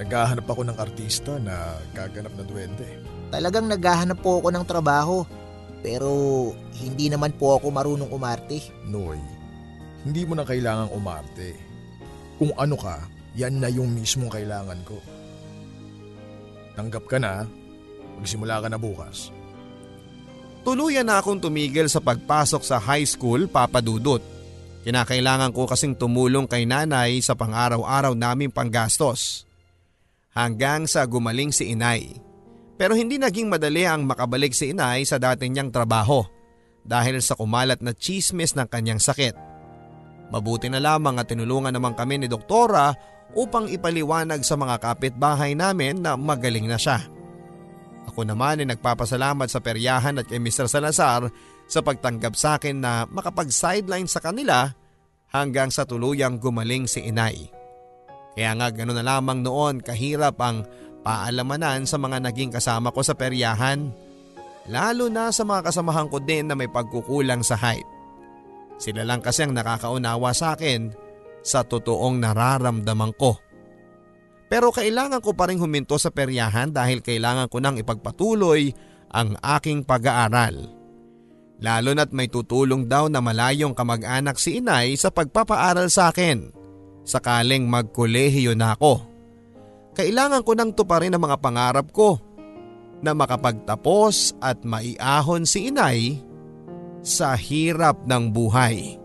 [0.00, 2.88] Naghahanap ako ng artista na gaganap na duwende.
[3.28, 5.28] Talagang naghahanap po ako ng trabaho.
[5.84, 6.10] Pero
[6.80, 8.64] hindi naman po ako marunong umarte.
[8.88, 9.20] Noy,
[10.08, 11.52] hindi mo na kailangang umarte.
[12.40, 12.96] Kung ano ka,
[13.36, 14.96] yan na yung mismong kailangan ko.
[16.80, 17.44] Tanggap ka na,
[18.16, 19.28] magsimula ka na bukas.
[20.64, 24.20] Tuluyan na akong tumigil sa pagpasok sa high school papadudot.
[24.80, 29.49] Kinakailangan ko kasing tumulong kay nanay sa pang-araw-araw naming panggastos.
[30.30, 32.14] Hanggang sa gumaling si inay.
[32.78, 36.22] Pero hindi naging madali ang makabalik si inay sa dati niyang trabaho
[36.86, 39.36] dahil sa kumalat na chismis ng kanyang sakit.
[40.30, 42.94] Mabuti na lamang at tinulungan naman kami ni doktora
[43.34, 47.02] upang ipaliwanag sa mga kapitbahay namin na magaling na siya.
[48.08, 50.66] Ako naman ay nagpapasalamat sa peryahan at kay Mr.
[50.66, 51.30] Salazar
[51.70, 54.72] sa pagtanggap sa akin na makapag-sideline sa kanila
[55.30, 57.59] hanggang sa tuluyang gumaling si inay.
[58.34, 60.62] Kaya nga ganoon na lamang noon kahirap ang
[61.02, 63.90] paalamanan sa mga naging kasama ko sa peryahan.
[64.70, 67.86] Lalo na sa mga kasamahan ko din na may pagkukulang sa height.
[68.80, 70.94] Sila lang kasi ang nakakaunawa sa akin
[71.44, 73.36] sa totoong nararamdaman ko.
[74.50, 78.72] Pero kailangan ko pa rin huminto sa peryahan dahil kailangan ko nang ipagpatuloy
[79.10, 80.74] ang aking pag-aaral.
[81.60, 86.59] Lalo na't may tutulong daw na malayong kamag-anak si inay sa pagpapaaral sa akin.
[87.04, 89.10] Sakaling magkolehiyo na ako
[90.00, 92.16] kailangan ko nang tuparin ang mga pangarap ko
[93.04, 96.20] na makapagtapos at maiahon si inay
[97.04, 99.00] sa hirap ng buhay.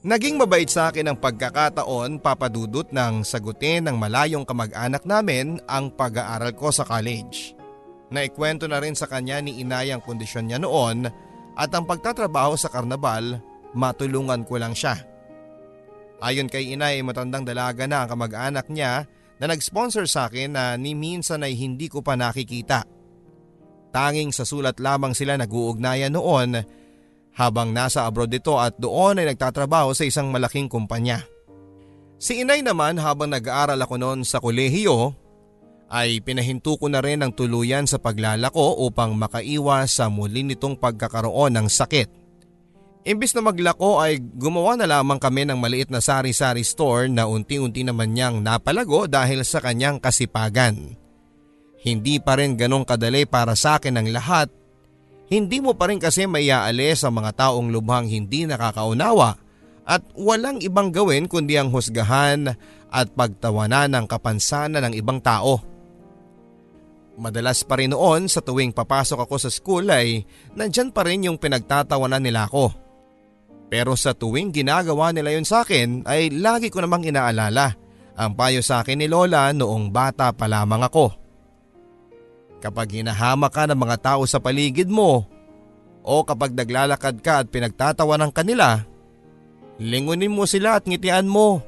[0.00, 6.56] Naging mabait sa akin ang pagkakataon papadudot ng sagutin ng malayong kamag-anak namin ang pag-aaral
[6.56, 7.52] ko sa college.
[8.14, 11.10] Naikwento na rin sa kanya ni inay ang kondisyon niya noon
[11.54, 13.42] at ang pagtatrabaho sa karnabal
[13.76, 15.09] matulungan ko lang siya.
[16.20, 19.08] Ayon kay inay, matandang dalaga na ang kamag-anak niya
[19.40, 22.84] na nag-sponsor sa akin na ni minsan ay hindi ko pa nakikita.
[23.90, 26.60] Tanging sa sulat lamang sila nag-uugnayan noon
[27.34, 31.24] habang nasa abroad ito at doon ay nagtatrabaho sa isang malaking kumpanya.
[32.20, 35.16] Si inay naman habang nag-aaral ako noon sa kolehiyo
[35.88, 41.56] ay pinahinto ko na rin ang tuluyan sa paglalako upang makaiwas sa muli nitong pagkakaroon
[41.56, 42.19] ng sakit.
[43.00, 47.80] Imbis na maglako ay gumawa na lamang kami ng maliit na sari-sari store na unti-unti
[47.80, 51.00] naman niyang napalago dahil sa kanyang kasipagan.
[51.80, 54.52] Hindi pa rin ganong kadali para sa akin ang lahat.
[55.32, 59.40] Hindi mo pa rin kasi maiaalis sa mga taong lubhang hindi nakakaunawa
[59.88, 62.52] at walang ibang gawin kundi ang husgahan
[62.92, 65.64] at pagtawanan ng kapansanan ng ibang tao.
[67.16, 71.40] Madalas pa rin noon sa tuwing papasok ako sa school ay nandyan pa rin yung
[71.40, 72.89] pinagtatawanan nila ako.
[73.70, 77.78] Pero sa tuwing ginagawa nila yun sa akin ay lagi ko namang inaalala
[78.18, 81.14] ang payo sa akin ni Lola noong bata pa lamang ako.
[82.60, 85.24] Kapag hinahama ka ng mga tao sa paligid mo
[86.02, 88.84] o kapag naglalakad ka at pinagtatawanan kanila,
[89.80, 91.62] lingunin mo sila at ngitian mo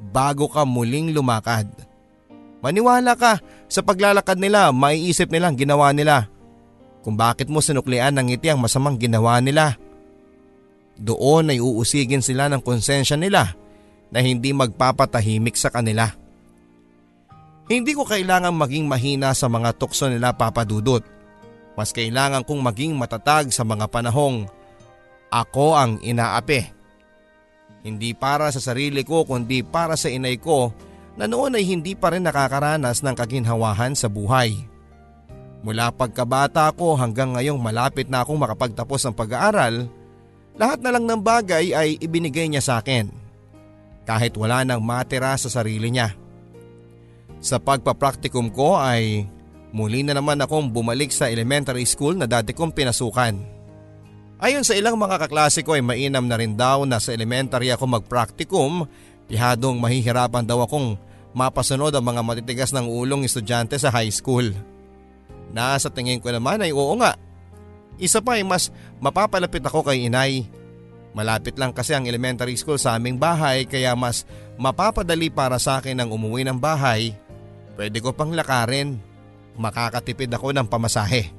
[0.00, 1.68] bago ka muling lumakad.
[2.62, 6.30] Maniwala ka sa paglalakad nila maiisip nilang ginawa nila
[7.00, 9.76] kung bakit mo sinuklian ng ngiti ang masamang ginawa nila.
[11.00, 13.56] Doon ay uusigin sila ng konsensya nila
[14.12, 16.12] na hindi magpapatahimik sa kanila.
[17.70, 21.00] Hindi ko kailangang maging mahina sa mga tukso nila papadudot.
[21.78, 24.44] Mas kailangan kong maging matatag sa mga panahong
[25.32, 26.68] ako ang inaapi.
[27.80, 30.74] Hindi para sa sarili ko kundi para sa inay ko
[31.16, 34.52] na noon ay hindi pa rin nakakaranas ng kaginhawahan sa buhay.
[35.64, 39.88] Mula pagkabata ko hanggang ngayong malapit na akong makapagtapos ng pag-aaral,
[40.60, 43.08] lahat na lang ng bagay ay ibinigay niya sa akin.
[44.04, 46.12] Kahit wala nang matira sa sarili niya.
[47.40, 49.24] Sa pagpapraktikum ko ay
[49.72, 53.40] muli na naman akong bumalik sa elementary school na dati kong pinasukan.
[54.40, 58.00] Ayon sa ilang mga kaklase ko ay mainam na rin daw na sa elementary ako
[58.00, 58.84] magpraktikum,
[59.28, 61.00] pihadong mahihirapan daw akong
[61.32, 64.52] mapasunod ang mga matitigas ng ulong estudyante sa high school.
[65.52, 67.16] Nasa tingin ko naman ay oo nga.
[68.00, 70.48] Isa pa ay mas mapapalapit ako kay inay.
[71.12, 74.24] Malapit lang kasi ang elementary school sa aming bahay kaya mas
[74.56, 77.12] mapapadali para sa akin ang umuwi ng bahay
[77.80, 79.00] Pwede ko pang lakarin.
[79.56, 81.32] Makakatipid ako ng pamasahe.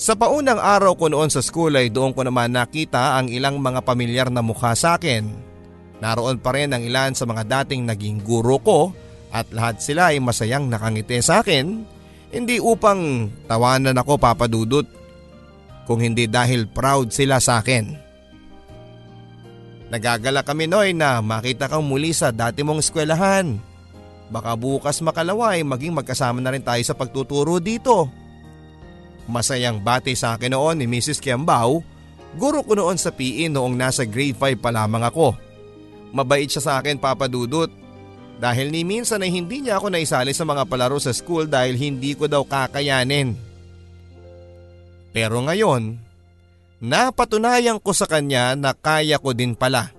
[0.00, 3.84] Sa paunang araw ko noon sa school ay doon ko naman nakita ang ilang mga
[3.84, 5.28] pamilyar na mukha sa akin.
[6.00, 8.96] Naroon pa rin ang ilan sa mga dating naging guro ko
[9.28, 11.84] at lahat sila ay masayang nakangiti sa akin.
[12.32, 14.88] Hindi upang tawanan ako papadudot
[15.84, 18.10] kung hindi dahil proud sila sa akin.
[19.90, 23.58] Nagagala kami noy na makita kang muli sa dati mong eskwelahan.
[24.30, 28.06] Baka bukas makalaway maging magkasama na rin tayo sa pagtuturo dito.
[29.26, 31.18] Masayang bati sa akin noon ni Mrs.
[31.18, 31.82] Kiambao,
[32.38, 35.34] guro ko noon sa PE noong nasa grade 5 pa lamang ako.
[36.14, 37.70] Mabait siya sa akin papadudot
[38.38, 42.14] dahil ni minsan ay hindi niya ako naisali sa mga palaro sa school dahil hindi
[42.14, 43.49] ko daw kakayanin.
[45.10, 45.98] Pero ngayon,
[46.78, 49.90] napatunayan ko sa kanya na kaya ko din pala.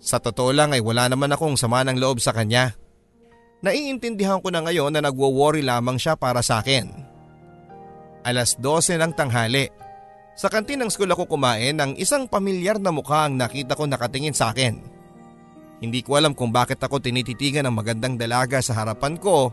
[0.00, 2.74] Sa totoo lang ay wala naman akong sama ng loob sa kanya.
[3.60, 6.88] Naiintindihan ko na ngayon na nagwo-worry lamang siya para sa akin.
[8.24, 9.68] Alas 12 ng tanghali.
[10.32, 14.32] Sa kantin ng school ako kumain ng isang pamilyar na mukha ang nakita ko nakatingin
[14.32, 14.80] sa akin.
[15.84, 19.52] Hindi ko alam kung bakit ako tinititigan ng magandang dalaga sa harapan ko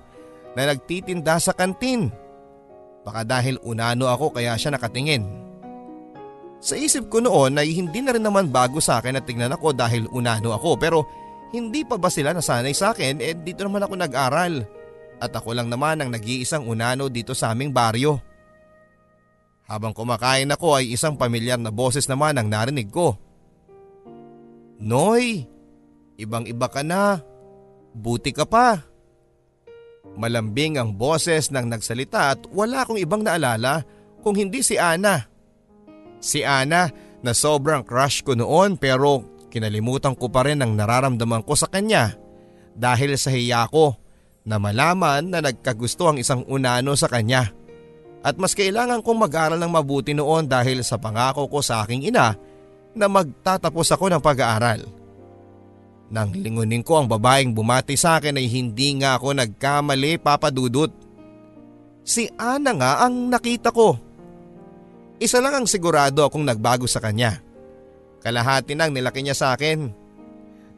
[0.56, 2.08] na nagtitinda sa kantin.
[3.08, 5.24] Baka dahil unano ako kaya siya nakatingin.
[6.60, 9.72] Sa isip ko noon ay hindi na rin naman bago sa akin na tingnan ako
[9.72, 11.08] dahil unano ako pero
[11.56, 14.68] hindi pa ba sila nasanay sa akin eh dito naman ako nag-aral.
[15.24, 18.20] At ako lang naman ang nag-iisang unano dito sa aming baryo.
[19.72, 23.16] Habang kumakain ako ay isang pamilyar na boses naman ang narinig ko.
[24.84, 25.48] Noy,
[26.20, 27.24] ibang iba ka na.
[27.96, 28.87] Buti ka pa.
[30.18, 33.86] Malambing ang boses ng nagsalita at wala akong ibang naalala
[34.26, 35.30] kung hindi si Ana.
[36.18, 36.90] Si Ana
[37.22, 42.14] na sobrang crush ko noon pero Kinalimutan ko pa rin ang nararamdaman ko sa kanya
[42.78, 43.96] dahil sa hiya ko
[44.46, 47.52] na malaman na nagkagusto ang isang unano sa kanya.
[48.22, 52.36] At mas kailangan kong mag-aral ng mabuti noon dahil sa pangako ko sa aking ina
[52.94, 54.84] na magtatapos ako ng pag-aaral.
[56.08, 60.92] Nang lingunin ko ang babaeng bumati sa akin ay hindi nga ako nagkamali papadudot.
[62.08, 64.00] Si Ana nga ang nakita ko.
[65.20, 67.44] Isa lang ang sigurado akong nagbago sa kanya.
[68.24, 69.92] Kalahati nang nilaki niya sa akin.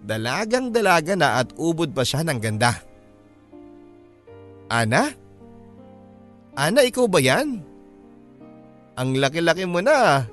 [0.02, 2.74] Dalagang dalaga na at ubod pa siya ng ganda.
[4.72, 5.12] Ana?
[6.56, 7.62] Ana, ikaw ba yan?
[8.98, 10.26] Ang laki-laki mo na.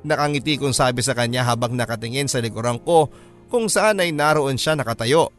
[0.00, 3.12] Nakangiti kong sabi sa kanya habang nakatingin sa likuran ko
[3.50, 5.34] kung saan ay naroon siya nakatayo.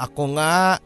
[0.00, 0.80] Ako nga.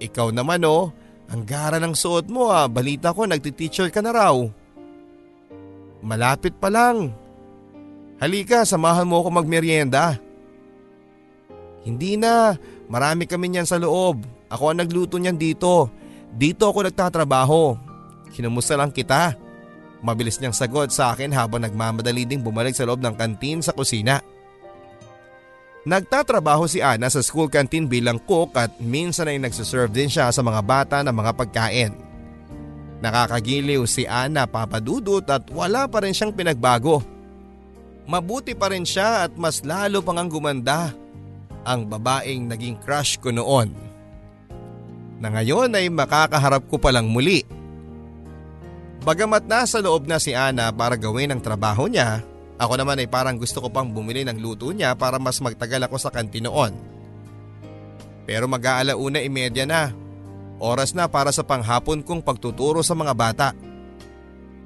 [0.00, 0.94] Ikaw naman oh.
[1.28, 2.70] Ang gara ng suot mo ah.
[2.70, 4.36] Balita ko nagtiteacher ka na raw.
[6.02, 7.12] Malapit pa lang.
[8.22, 10.18] Halika, samahan mo ako magmerienda.
[11.82, 12.54] Hindi na,
[12.86, 14.22] marami kami niyan sa loob.
[14.46, 15.90] Ako ang nagluto niyan dito.
[16.30, 17.74] Dito ako nagtatrabaho.
[18.30, 19.34] Kinumusta lang kita.
[20.02, 24.18] Mabilis niyang sagot sa akin habang nagmamadali ding bumalik sa loob ng kantin sa kusina.
[25.82, 30.38] Nagtatrabaho si Ana sa school canteen bilang cook at minsan ay nagsiserve din siya sa
[30.38, 31.92] mga bata ng mga pagkain.
[33.02, 37.02] Nakakagiliw si Ana papadudot at wala pa rin siyang pinagbago.
[38.06, 40.94] Mabuti pa rin siya at mas lalo pang ang gumanda
[41.66, 43.74] ang babaeng naging crush ko noon.
[45.18, 47.42] Na ngayon ay makakaharap ko palang muli.
[49.02, 52.22] Bagamat nasa loob na si Ana para gawin ang trabaho niya,
[52.62, 55.98] ako naman ay parang gusto ko pang bumili ng luto niya para mas magtagal ako
[55.98, 56.70] sa kantin noon.
[58.22, 59.90] Pero mag-aalauna imedya na.
[60.62, 63.48] Oras na para sa panghapon kong pagtuturo sa mga bata.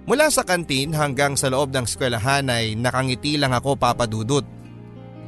[0.05, 4.45] Mula sa kantin hanggang sa loob ng eskwelahan ay nakangiti lang ako papadudot.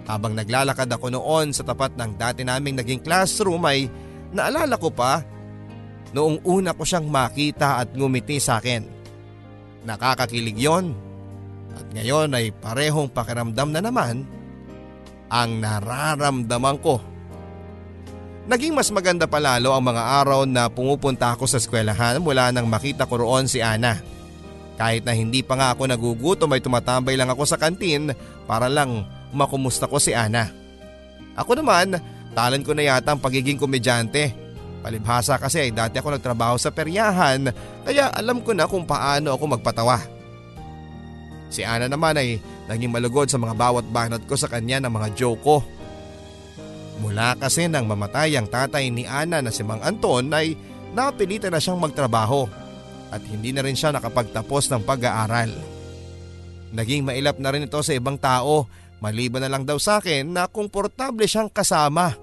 [0.04, 3.88] Habang naglalakad ako noon sa tapat ng dati naming naging classroom ay
[4.36, 5.24] naalala ko pa
[6.12, 8.84] noong una ko siyang makita at ngumiti sa akin.
[9.88, 11.07] Nakakakilig yon
[11.74, 14.24] at ngayon ay parehong pakiramdam na naman
[15.28, 17.00] ang nararamdaman ko.
[18.48, 23.04] Naging mas maganda palalo ang mga araw na pumupunta ako sa eskwelahan mula nang makita
[23.04, 24.00] ko roon si Ana.
[24.80, 28.16] Kahit na hindi pa nga ako nagugutom ay tumatambay lang ako sa kantin
[28.48, 29.04] para lang
[29.36, 30.48] makumusta ko si Ana.
[31.36, 32.00] Ako naman,
[32.32, 34.32] talan ko na yata ang pagiging komedyante.
[34.80, 37.50] Palibhasa kasi ay dati ako nagtrabaho sa peryahan
[37.84, 40.17] kaya alam ko na kung paano ako magpatawa.
[41.48, 45.08] Si Ana naman ay naging malugod sa mga bawat banat ko sa kanya ng mga
[45.16, 45.56] joke ko.
[46.98, 50.58] Mula kasi nang mamatay ang tatay ni Ana na si Mang Anton ay
[50.92, 52.50] napilitan na siyang magtrabaho
[53.08, 55.52] at hindi na rin siya nakapagtapos ng pag-aaral.
[56.74, 60.50] Naging mailap na rin ito sa ibang tao maliban na lang daw sa akin na
[60.50, 62.18] komportable siyang kasama.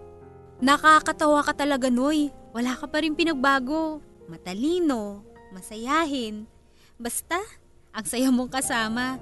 [0.59, 2.31] Nakakatawa ka talaga, Noy.
[2.55, 3.99] Wala ka pa rin pinagbago.
[4.31, 6.47] Matalino, masayahin.
[6.95, 7.39] Basta,
[7.95, 9.15] ang saya mong kasama.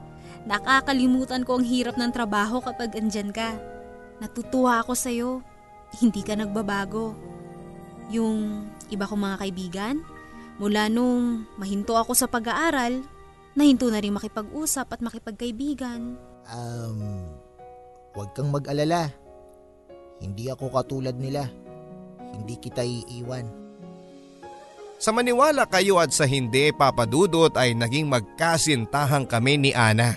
[0.50, 3.54] Nakakalimutan ko ang hirap ng trabaho kapag andyan ka.
[4.18, 5.32] Natutuwa ako sa'yo.
[6.02, 7.14] Hindi ka nagbabago.
[8.10, 9.96] Yung iba kong mga kaibigan,
[10.58, 13.06] mula nung mahinto ako sa pag-aaral,
[13.54, 16.18] nahinto na rin makipag-usap at makipagkaibigan.
[16.50, 17.30] Um,
[18.18, 19.14] huwag kang mag-alala.
[20.18, 21.46] Hindi ako katulad nila.
[22.34, 23.62] Hindi kita iiwan.
[25.04, 30.16] Sa maniwala kayo at sa hindi papadudot ay naging magkasintahang kami ni Ana.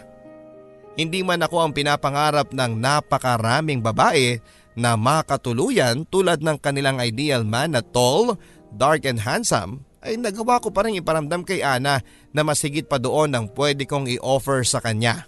[0.95, 4.39] Hindi man ako ang pinapangarap ng napakaraming babae
[4.79, 8.39] na makatuluyan tulad ng kanilang ideal man na tall,
[8.71, 11.99] dark and handsome ay nagawa ko pa rin iparamdam kay Ana
[12.31, 15.27] na masigit pa doon ang pwede kong i-offer sa kanya.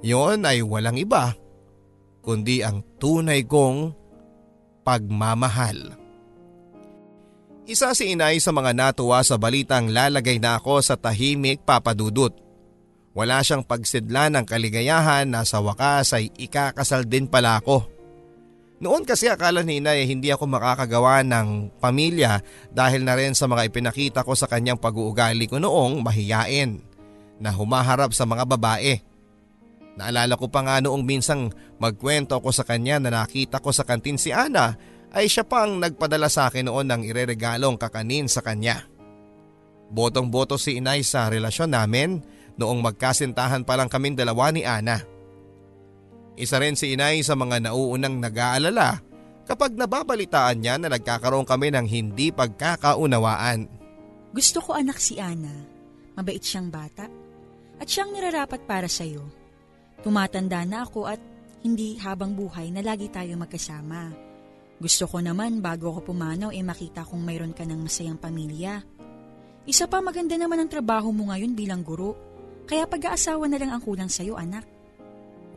[0.00, 1.36] Yon ay walang iba
[2.24, 3.92] kundi ang tunay kong
[4.80, 5.99] pagmamahal.
[7.70, 12.34] Isa si inay sa mga natuwa sa balitang lalagay na ako sa tahimik papadudot.
[13.14, 17.86] Wala siyang pagsidla ng kaligayahan na sa wakas ay ikakasal din pala ako.
[18.82, 22.42] Noon kasi akala ni inay hindi ako makakagawa ng pamilya
[22.74, 26.82] dahil na rin sa mga ipinakita ko sa kanyang pag-uugali ko noong mahiyain
[27.38, 28.98] na humaharap sa mga babae.
[29.94, 34.18] Naalala ko pa nga noong minsang magkwento ako sa kanya na nakita ko sa kantin
[34.18, 34.74] si Ana
[35.10, 38.86] ay siya pa ang nagpadala sa akin noon ng ireregalong kakanin sa kanya.
[39.90, 42.22] Botong-boto si inay sa relasyon namin
[42.54, 45.02] noong magkasintahan pa lang kaming dalawa ni Ana.
[46.38, 49.02] Isa rin si inay sa mga nauunang nag-aalala
[49.50, 53.66] kapag nababalitaan niya na nagkakaroon kami ng hindi pagkakaunawaan.
[54.30, 55.50] Gusto ko anak si Ana.
[56.14, 57.10] Mabait siyang bata.
[57.82, 59.26] At siyang nirarapat para sa'yo.
[60.06, 61.18] Tumatanda na ako at
[61.66, 64.29] hindi habang buhay na lagi tayo magkasama.
[64.80, 68.80] Gusto ko naman bago ako pumanaw eh makita kong mayroon ka ng masayang pamilya.
[69.68, 72.16] Isa pa maganda naman ang trabaho mo ngayon bilang guro.
[72.64, 74.64] Kaya pag-aasawa na lang ang kulang sa'yo anak.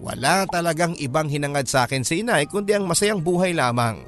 [0.03, 4.03] Wala talagang ibang hinangad sa akin si inay kundi ang masayang buhay lamang.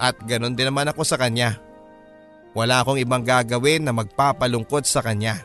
[0.00, 1.60] At ganon din naman ako sa kanya.
[2.56, 5.44] Wala akong ibang gagawin na magpapalungkot sa kanya.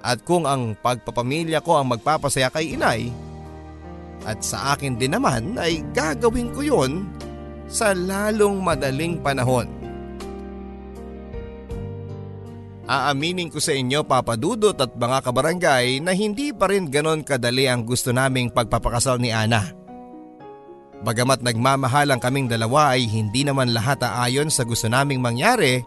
[0.00, 3.12] At kung ang pagpapamilya ko ang magpapasaya kay inay,
[4.24, 7.06] at sa akin din naman ay gagawin ko yon
[7.72, 9.64] sa lalong madaling panahon.
[12.84, 17.88] Aaminin ko sa inyo papadudot at mga kabarangay na hindi pa rin ganon kadali ang
[17.88, 19.72] gusto naming pagpapakasal ni Ana.
[21.00, 25.82] Bagamat nagmamahalang kaming dalawa ay hindi naman lahat aayon sa gusto naming mangyari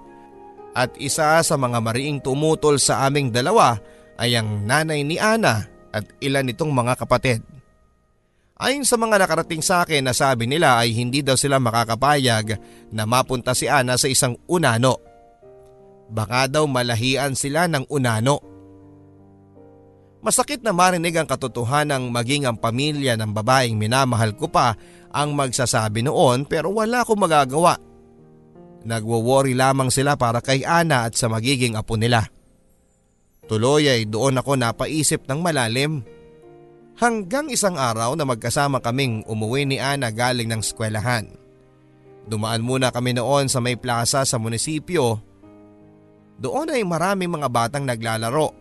[0.75, 3.79] at isa sa mga mariing tumutol sa aming dalawa
[4.19, 7.54] ay ang nanay ni Ana at ilan nitong mga kapatid.
[8.55, 12.55] Ayon sa mga nakarating sa akin na sabi nila ay hindi daw sila makakapayag
[12.87, 14.95] na mapunta si Ana sa isang unano.
[16.07, 18.39] Baka daw malahian sila ng unano.
[20.23, 24.73] Masakit na marinig ang katotohanan ng maging ang pamilya ng babaeng minamahal ko pa
[25.11, 27.75] ang magsasabi noon pero wala akong magagawa.
[28.87, 32.23] Nagwo-worry lamang sila para kay Ana at sa magiging apo nila.
[33.51, 36.14] Tuloy ay doon ako napaisip ng malalim.
[36.95, 41.27] Hanggang isang araw na magkasama kaming umuwi ni Ana galing ng skwelahan.
[42.25, 45.19] Dumaan muna kami noon sa may plaza sa munisipyo
[46.35, 48.51] doon ay maraming mga batang naglalaro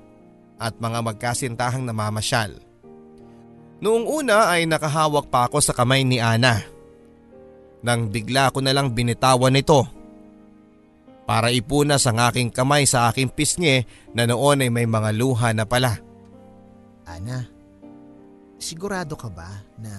[0.59, 2.55] at mga magkasintahang namamasyal.
[3.83, 6.63] Noong una ay nakahawak pa ako sa kamay ni Ana.
[7.85, 9.85] Nang bigla ko na lang binitawan ito.
[11.25, 15.67] Para ipunas ang aking kamay sa aking pisngi na noon ay may mga luha na
[15.67, 15.99] pala.
[17.05, 17.45] Ana,
[18.65, 19.93] sigurado ka ba na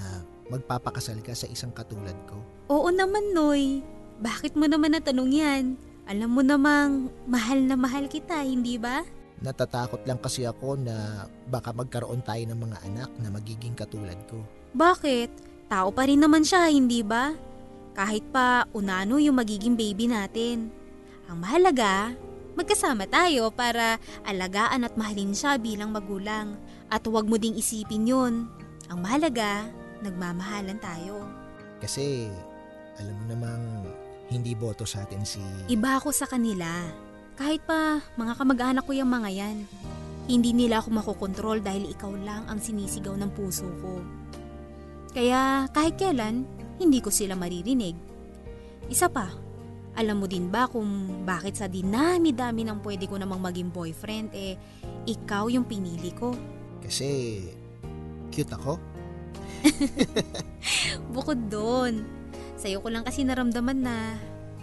[0.50, 2.42] magpapakasal ka sa isang katulad ko?
[2.74, 3.86] Oo naman, Noy.
[4.18, 5.64] Bakit mo naman natanong yan?
[6.10, 9.06] Alam mo namang mahal na mahal kita, hindi ba?
[9.42, 14.42] Natatakot lang kasi ako na baka magkaroon tayo ng mga anak na magiging katulad ko.
[14.74, 15.30] Bakit?
[15.70, 17.34] Tao pa rin naman siya, hindi ba?
[17.98, 20.70] Kahit pa unano yung magiging baby natin.
[21.26, 22.14] Ang mahalaga,
[22.54, 26.56] magkasama tayo para alagaan at mahalin siya bilang magulang.
[26.90, 28.50] At huwag mo ding isipin yun.
[28.90, 29.66] Ang mahalaga,
[30.06, 31.26] nagmamahalan tayo.
[31.82, 32.30] Kasi
[33.02, 33.64] alam mo namang
[34.30, 35.42] hindi boto sa atin si...
[35.70, 36.70] Iba ako sa kanila.
[37.36, 39.58] Kahit pa mga kamag-anak ko yung mga yan.
[40.26, 44.02] Hindi nila ako makokontrol dahil ikaw lang ang sinisigaw ng puso ko.
[45.14, 46.48] Kaya kahit kailan,
[46.82, 47.94] hindi ko sila maririnig.
[48.90, 49.30] Isa pa,
[49.96, 54.60] alam mo din ba kung bakit sa dinami-dami ng pwede ko namang maging boyfriend, eh,
[55.08, 56.36] ikaw yung pinili ko?
[56.86, 57.42] Kasi,
[58.30, 58.78] cute ako?
[61.16, 62.06] Bukod doon,
[62.66, 64.16] Sa'yo ko lang kasi naramdaman na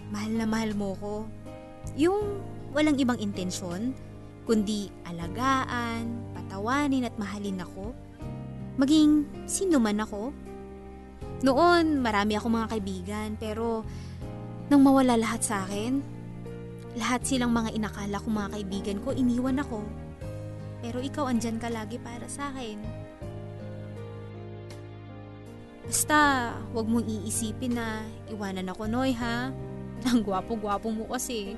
[0.09, 1.23] mahal na mahal mo ko.
[1.95, 2.41] Yung
[2.75, 3.95] walang ibang intensyon,
[4.49, 7.95] kundi alagaan, patawanin at mahalin ako.
[8.75, 10.35] Maging sino man ako.
[11.47, 13.87] Noon, marami ako mga kaibigan pero
[14.67, 16.03] nang mawala lahat sa akin,
[16.99, 19.79] lahat silang mga inakala kong mga kaibigan ko, iniwan ako.
[20.83, 22.75] Pero ikaw andyan ka lagi para sa akin.
[25.87, 29.47] Basta, wag mong iisipin na iwanan ako, Noy, ha?
[30.11, 31.55] Ang gwapo-gwapo mo kasi.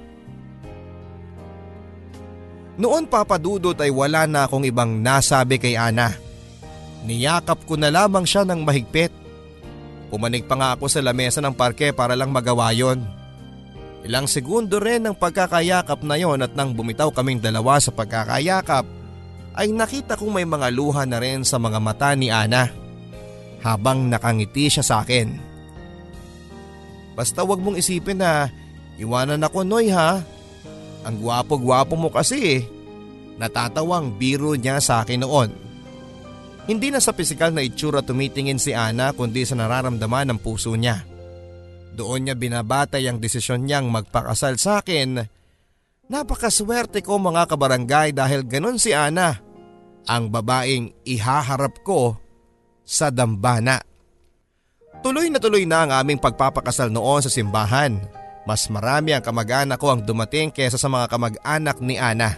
[2.78, 6.14] Noon papadudot ay wala na akong ibang nasabi kay Ana.
[7.08, 9.14] Niyakap ko na lamang siya ng mahigpit.
[10.12, 13.02] Pumanig pa nga ako sa lamesa ng parke para lang magawa yon.
[14.06, 19.05] Ilang segundo rin ng pagkakayakap na yon at nang bumitaw kaming dalawa sa pagkakayakap
[19.56, 22.68] ay nakita kong may mga luha na rin sa mga mata ni Ana
[23.64, 25.42] habang nakangiti siya sa akin.
[27.16, 28.52] Basta wag mong isipin na
[29.00, 30.20] iwanan ako Noy ha.
[31.08, 32.62] Ang gwapo-gwapo mo kasi eh.
[33.40, 35.50] Natatawang biro niya sa akin noon.
[36.66, 41.06] Hindi na sa pisikal na itsura tumitingin si Ana kundi sa nararamdaman ng puso niya.
[41.96, 45.24] Doon niya binabatay ang desisyon niyang magpakasal sa akin.
[46.12, 49.45] Napakaswerte ko mga kabarangay dahil ganun si Ana.
[50.06, 52.14] Ang babaeng ihaharap ko
[52.86, 53.82] sa dambana.
[55.02, 57.98] Tuloy na tuloy na ang aming pagpapakasal noon sa simbahan.
[58.46, 62.38] Mas marami ang kamag-anak ko ang dumating kesa sa mga kamag-anak ni Ana.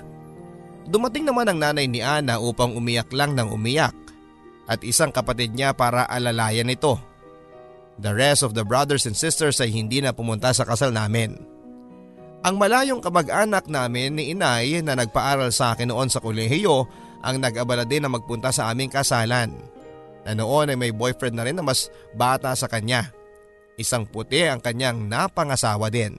[0.87, 3.91] Dumating naman ang nanay ni Ana upang umiyak lang ng umiyak
[4.71, 6.95] at isang kapatid niya para alalayan ito.
[7.99, 11.35] The rest of the brothers and sisters ay hindi na pumunta sa kasal namin.
[12.45, 16.87] Ang malayong kamag-anak namin ni inay na nagpaaral sa akin noon sa kolehiyo
[17.21, 19.53] ang nag-abala din na magpunta sa aming kasalan
[20.27, 23.15] na noon ay may boyfriend na rin na mas bata sa kanya.
[23.79, 26.17] Isang puti ang kanyang napangasawa din.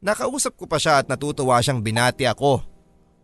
[0.00, 2.60] Nakausap ko pa siya at natutuwa siyang binati ako.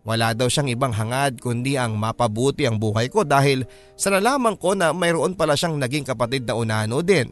[0.07, 3.67] Wala daw siyang ibang hangad kundi ang mapabuti ang buhay ko dahil
[3.99, 7.27] sa nalaman ko na mayroon pala siyang naging kapatid na unano din.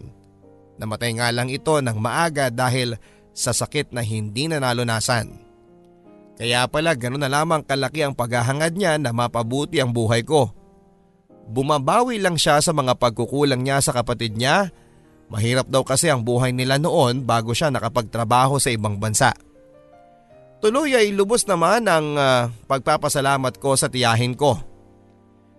[0.80, 2.99] Namatay nga lang ito ng maaga dahil
[3.30, 5.43] sa sakit na hindi na nalunasan.
[6.35, 10.51] Kaya pala ganoon na lamang kalaki ang paghahangad niya na mapabuti ang buhay ko.
[11.47, 14.74] Bumabawi lang siya sa mga pagkukulang niya sa kapatid niya.
[15.30, 19.32] Mahirap daw kasi ang buhay nila noon bago siya nakapagtrabaho sa ibang bansa.
[20.64, 24.57] tuloy ay lubos naman ang uh, pagpapasalamat ko sa tiyahin ko.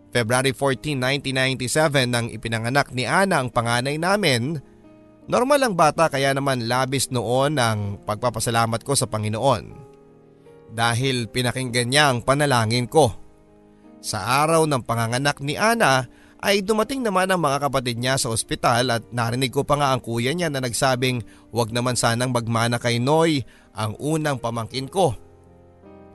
[0.09, 0.97] February 14,
[1.29, 4.57] 1997 nang ipinanganak ni Ana ang panganay namin.
[5.27, 9.94] Normal ang bata kaya naman labis noon ang pagpapasalamat ko sa Panginoon.
[10.71, 13.13] Dahil pinakinggan niya ang panalangin ko.
[14.05, 16.05] Sa araw ng panganganak ni Ana
[16.45, 20.01] ay dumating naman ang mga kapatid niya sa ospital at narinig ko pa nga ang
[20.03, 23.41] kuya niya na nagsabing wag naman sanang magmana kay Noy
[23.73, 25.17] ang unang pamangkin ko.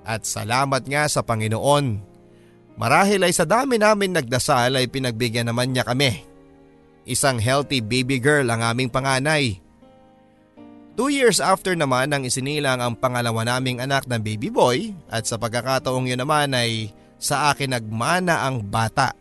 [0.07, 2.11] At salamat nga sa Panginoon.
[2.79, 6.25] Marahil ay sa dami namin nagdasal ay pinagbigyan naman niya kami.
[7.05, 9.59] Isang healthy baby girl ang aming panganay.
[10.99, 15.39] Two years after naman nang isinilang ang pangalawa naming anak na baby boy at sa
[15.39, 19.15] pagkakataong yun naman ay sa akin nagmana ang bata.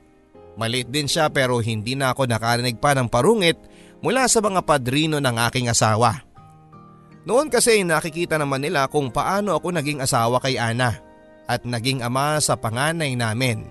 [0.59, 3.55] Malit din siya pero hindi na ako nakarinig pa ng parungit
[4.03, 6.20] mula sa mga padrino ng aking asawa.
[7.24, 10.97] Noon kasi nakikita naman nila kung paano ako naging asawa kay Ana
[11.45, 13.67] at naging ama sa panganay namin.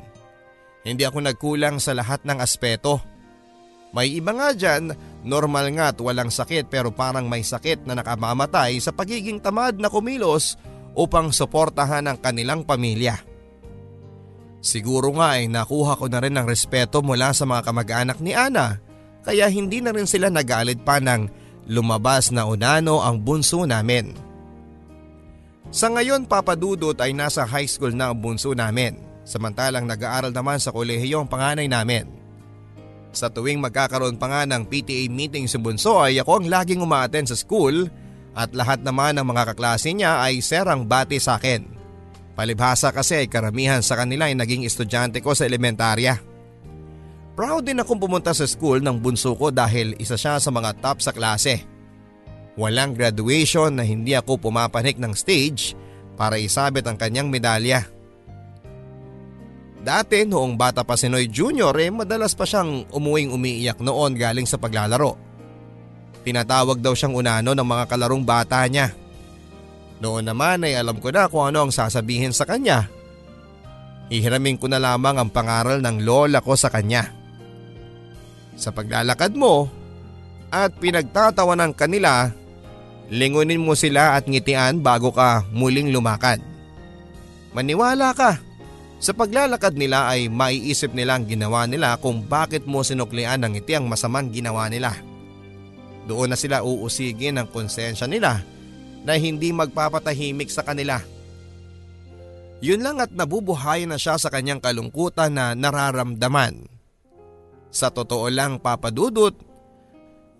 [0.86, 3.02] Hindi ako nagkulang sa lahat ng aspeto.
[3.92, 4.92] May iba nga dyan,
[5.26, 9.90] normal nga at walang sakit pero parang may sakit na nakamamatay sa pagiging tamad na
[9.90, 10.58] kumilos
[10.94, 13.18] upang suportahan ang kanilang pamilya.
[14.58, 18.82] Siguro nga ay nakuha ko na rin ng respeto mula sa mga kamag-anak ni Ana
[19.22, 21.30] kaya hindi na rin sila nagalit pa ng
[21.70, 24.14] lumabas na unano ang bunso namin.
[25.70, 30.72] Sa ngayon papadudot ay nasa high school na ang bunso namin samantalang nag-aaral naman sa
[30.72, 32.17] kolehiyo ang panganay namin.
[33.12, 37.24] Sa tuwing magkakaroon pa nga ng PTA meeting sa bunso ay ako ang laging umaaten
[37.24, 37.88] sa school
[38.36, 41.64] at lahat naman ng mga kaklase niya ay serang bati sa akin.
[42.38, 46.22] Palibhasa kasi ay karamihan sa kanila ay naging estudyante ko sa elementarya.
[47.34, 51.02] Proud din akong pumunta sa school ng bunso ko dahil isa siya sa mga top
[51.02, 51.66] sa klase.
[52.58, 55.78] Walang graduation na hindi ako pumapanik ng stage
[56.18, 57.86] para isabit ang kanyang medalya.
[59.78, 61.70] Dati noong bata pa si Noy Jr.
[61.78, 65.14] eh madalas pa siyang umuwing umiiyak noon galing sa paglalaro.
[66.26, 68.90] Tinatawag daw siyang unano ng mga kalarong bata niya.
[70.02, 72.90] Noon naman ay alam ko na kung ano ang sasabihin sa kanya.
[74.10, 77.14] Hihiramin ko na lamang ang pangaral ng lola ko sa kanya.
[78.58, 79.70] Sa paglalakad mo
[80.50, 82.32] at pinagtatawa ng kanila,
[83.12, 86.42] lingunin mo sila at ngitian bago ka muling lumakad.
[87.54, 88.40] Maniwala ka,
[88.98, 93.78] sa paglalakad nila ay maiisip nila ang ginawa nila kung bakit mo sinuklian ng ngiti
[93.78, 94.90] ang masamang ginawa nila.
[96.10, 98.42] Doon na sila uusigin ang konsensya nila
[99.06, 100.98] na hindi magpapatahimik sa kanila.
[102.58, 106.66] Yun lang at nabubuhay na siya sa kanyang kalungkutan na nararamdaman.
[107.70, 109.36] Sa totoo lang papadudot,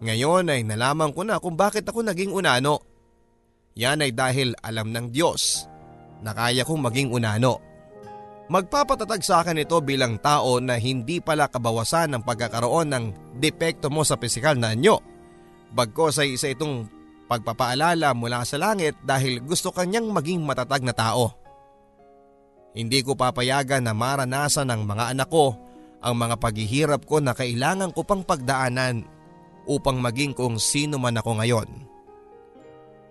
[0.03, 2.83] ngayon ay nalaman ko na kung bakit ako naging unano.
[3.79, 5.71] Yan ay dahil alam ng Diyos
[6.27, 7.68] na kaya kong maging unano.
[8.49, 13.05] Magpapatatag sa akin ito bilang tao na hindi pala kabawasan ng pagkakaroon ng
[13.37, 15.05] depekto mo sa pisikal na anyo.
[15.69, 16.89] Bagkos ay isa itong
[17.29, 21.37] pagpapaalala mula sa langit dahil gusto kanyang maging matatag na tao.
[22.73, 25.53] Hindi ko papayagan na maranasan ng mga anak ko
[26.01, 29.05] ang mga paghihirap ko na kailangan ko pang pagdaanan
[29.69, 31.69] upang maging kung sino man ako ngayon.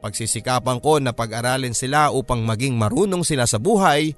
[0.01, 4.17] Pagsisikapan ko na pag-aralin sila upang maging marunong sila sa buhay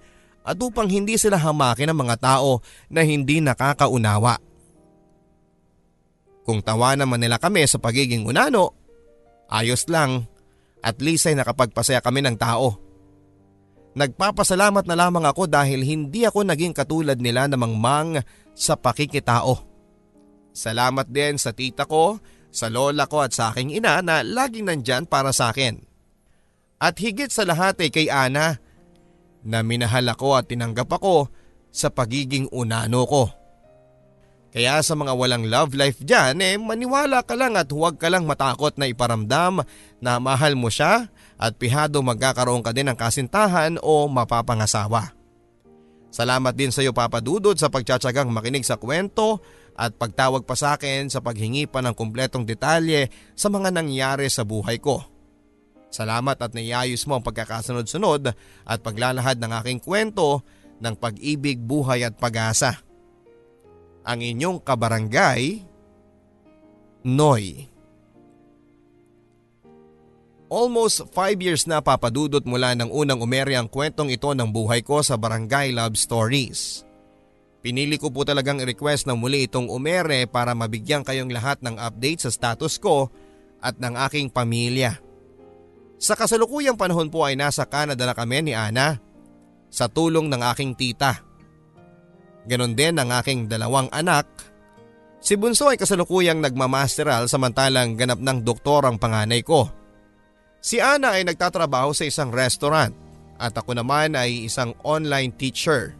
[0.49, 4.41] at upang hindi sila hamakin ng mga tao na hindi nakakaunawa.
[6.41, 8.73] Kung tawanan man nila kami sa pagiging unano,
[9.49, 10.29] Ayos lang,
[10.85, 12.77] at least ay nakapagpasaya kami ng tao.
[13.97, 18.21] Nagpapasalamat na lamang ako dahil hindi ako naging katulad nila na mangmang
[18.53, 19.57] sa pakikitao.
[20.53, 22.21] Salamat din sa tita ko,
[22.53, 25.81] sa lola ko at sa aking ina na laging nandyan para sa akin.
[26.77, 28.61] At higit sa lahat ay kay Ana
[29.43, 31.31] na minahal ako at tinanggap ako
[31.69, 33.23] sa pagiging unano ko.
[34.49, 38.25] Kaya sa mga walang love life dyan, eh maniwala ka lang at huwag ka lang
[38.25, 39.61] matakot na iparamdam
[40.01, 45.13] na mahal mo siya at pihado magkakaroon ka din ng kasintahan o mapapangasawa.
[46.09, 49.45] Salamat din sa iyo Papa Dudod sa pagtsatsagang makinig sa kwento
[49.77, 54.41] at pagtawag pa sa akin sa paghingi pa ng kumpletong detalye sa mga nangyari sa
[54.41, 55.18] buhay ko.
[55.89, 58.33] Salamat at naiayos mo ang pagkakasunod-sunod
[58.65, 60.45] at paglalahad ng aking kwento
[60.79, 62.77] ng pag-ibig, buhay at pag-asa
[64.09, 65.61] ang inyong kabarangay,
[67.05, 67.69] Noy.
[70.49, 75.05] Almost 5 years na papadudot mula nang unang umere ang kwentong ito ng buhay ko
[75.05, 76.83] sa Barangay Love Stories.
[77.61, 82.25] Pinili ko po talagang i-request na muli itong umere para mabigyan kayong lahat ng update
[82.25, 83.13] sa status ko
[83.61, 84.97] at ng aking pamilya.
[85.99, 88.95] Sa kasalukuyang panahon po ay nasa Canada na kami ni Ana
[89.67, 91.19] sa tulong ng aking tita.
[92.47, 94.25] Ganon din ang aking dalawang anak.
[95.19, 99.67] Si Bunso ay kasalukuyang nagmamasteral samantalang ganap ng doktor ang panganay ko.
[100.63, 102.95] Si Ana ay nagtatrabaho sa isang restaurant
[103.35, 105.99] at ako naman ay isang online teacher.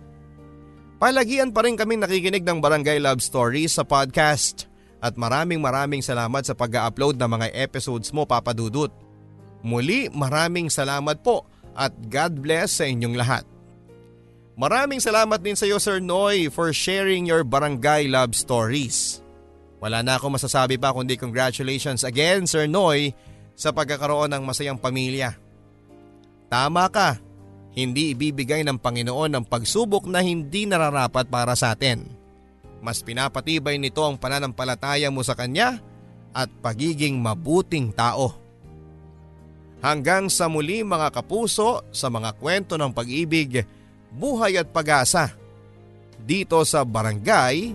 [0.99, 4.67] Palagian pa rin kaming nakikinig ng Barangay Love Stories sa podcast
[4.99, 8.91] at maraming maraming salamat sa pag-upload ng mga episodes mo Papa Dudut.
[9.65, 11.43] Muli maraming salamat po
[11.75, 13.43] at God bless sa inyong lahat.
[14.59, 19.23] Maraming salamat din sa iyo Sir Noy for sharing your barangay love stories.
[19.79, 23.15] Wala na ako masasabi pa kundi congratulations again Sir Noy
[23.55, 25.39] sa pagkakaroon ng masayang pamilya.
[26.51, 27.19] Tama ka,
[27.71, 32.03] hindi ibibigay ng Panginoon ang pagsubok na hindi nararapat para sa atin.
[32.83, 35.79] Mas pinapatibay nito ang pananampalataya mo sa Kanya
[36.35, 38.35] at pagiging mabuting tao.
[39.79, 43.63] Hanggang sa muli mga kapuso sa mga kwento ng pag-ibig,
[44.11, 45.31] buhay at pag-asa.
[46.19, 47.71] Dito sa Barangay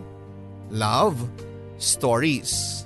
[0.68, 1.16] Love
[1.80, 2.83] Stories.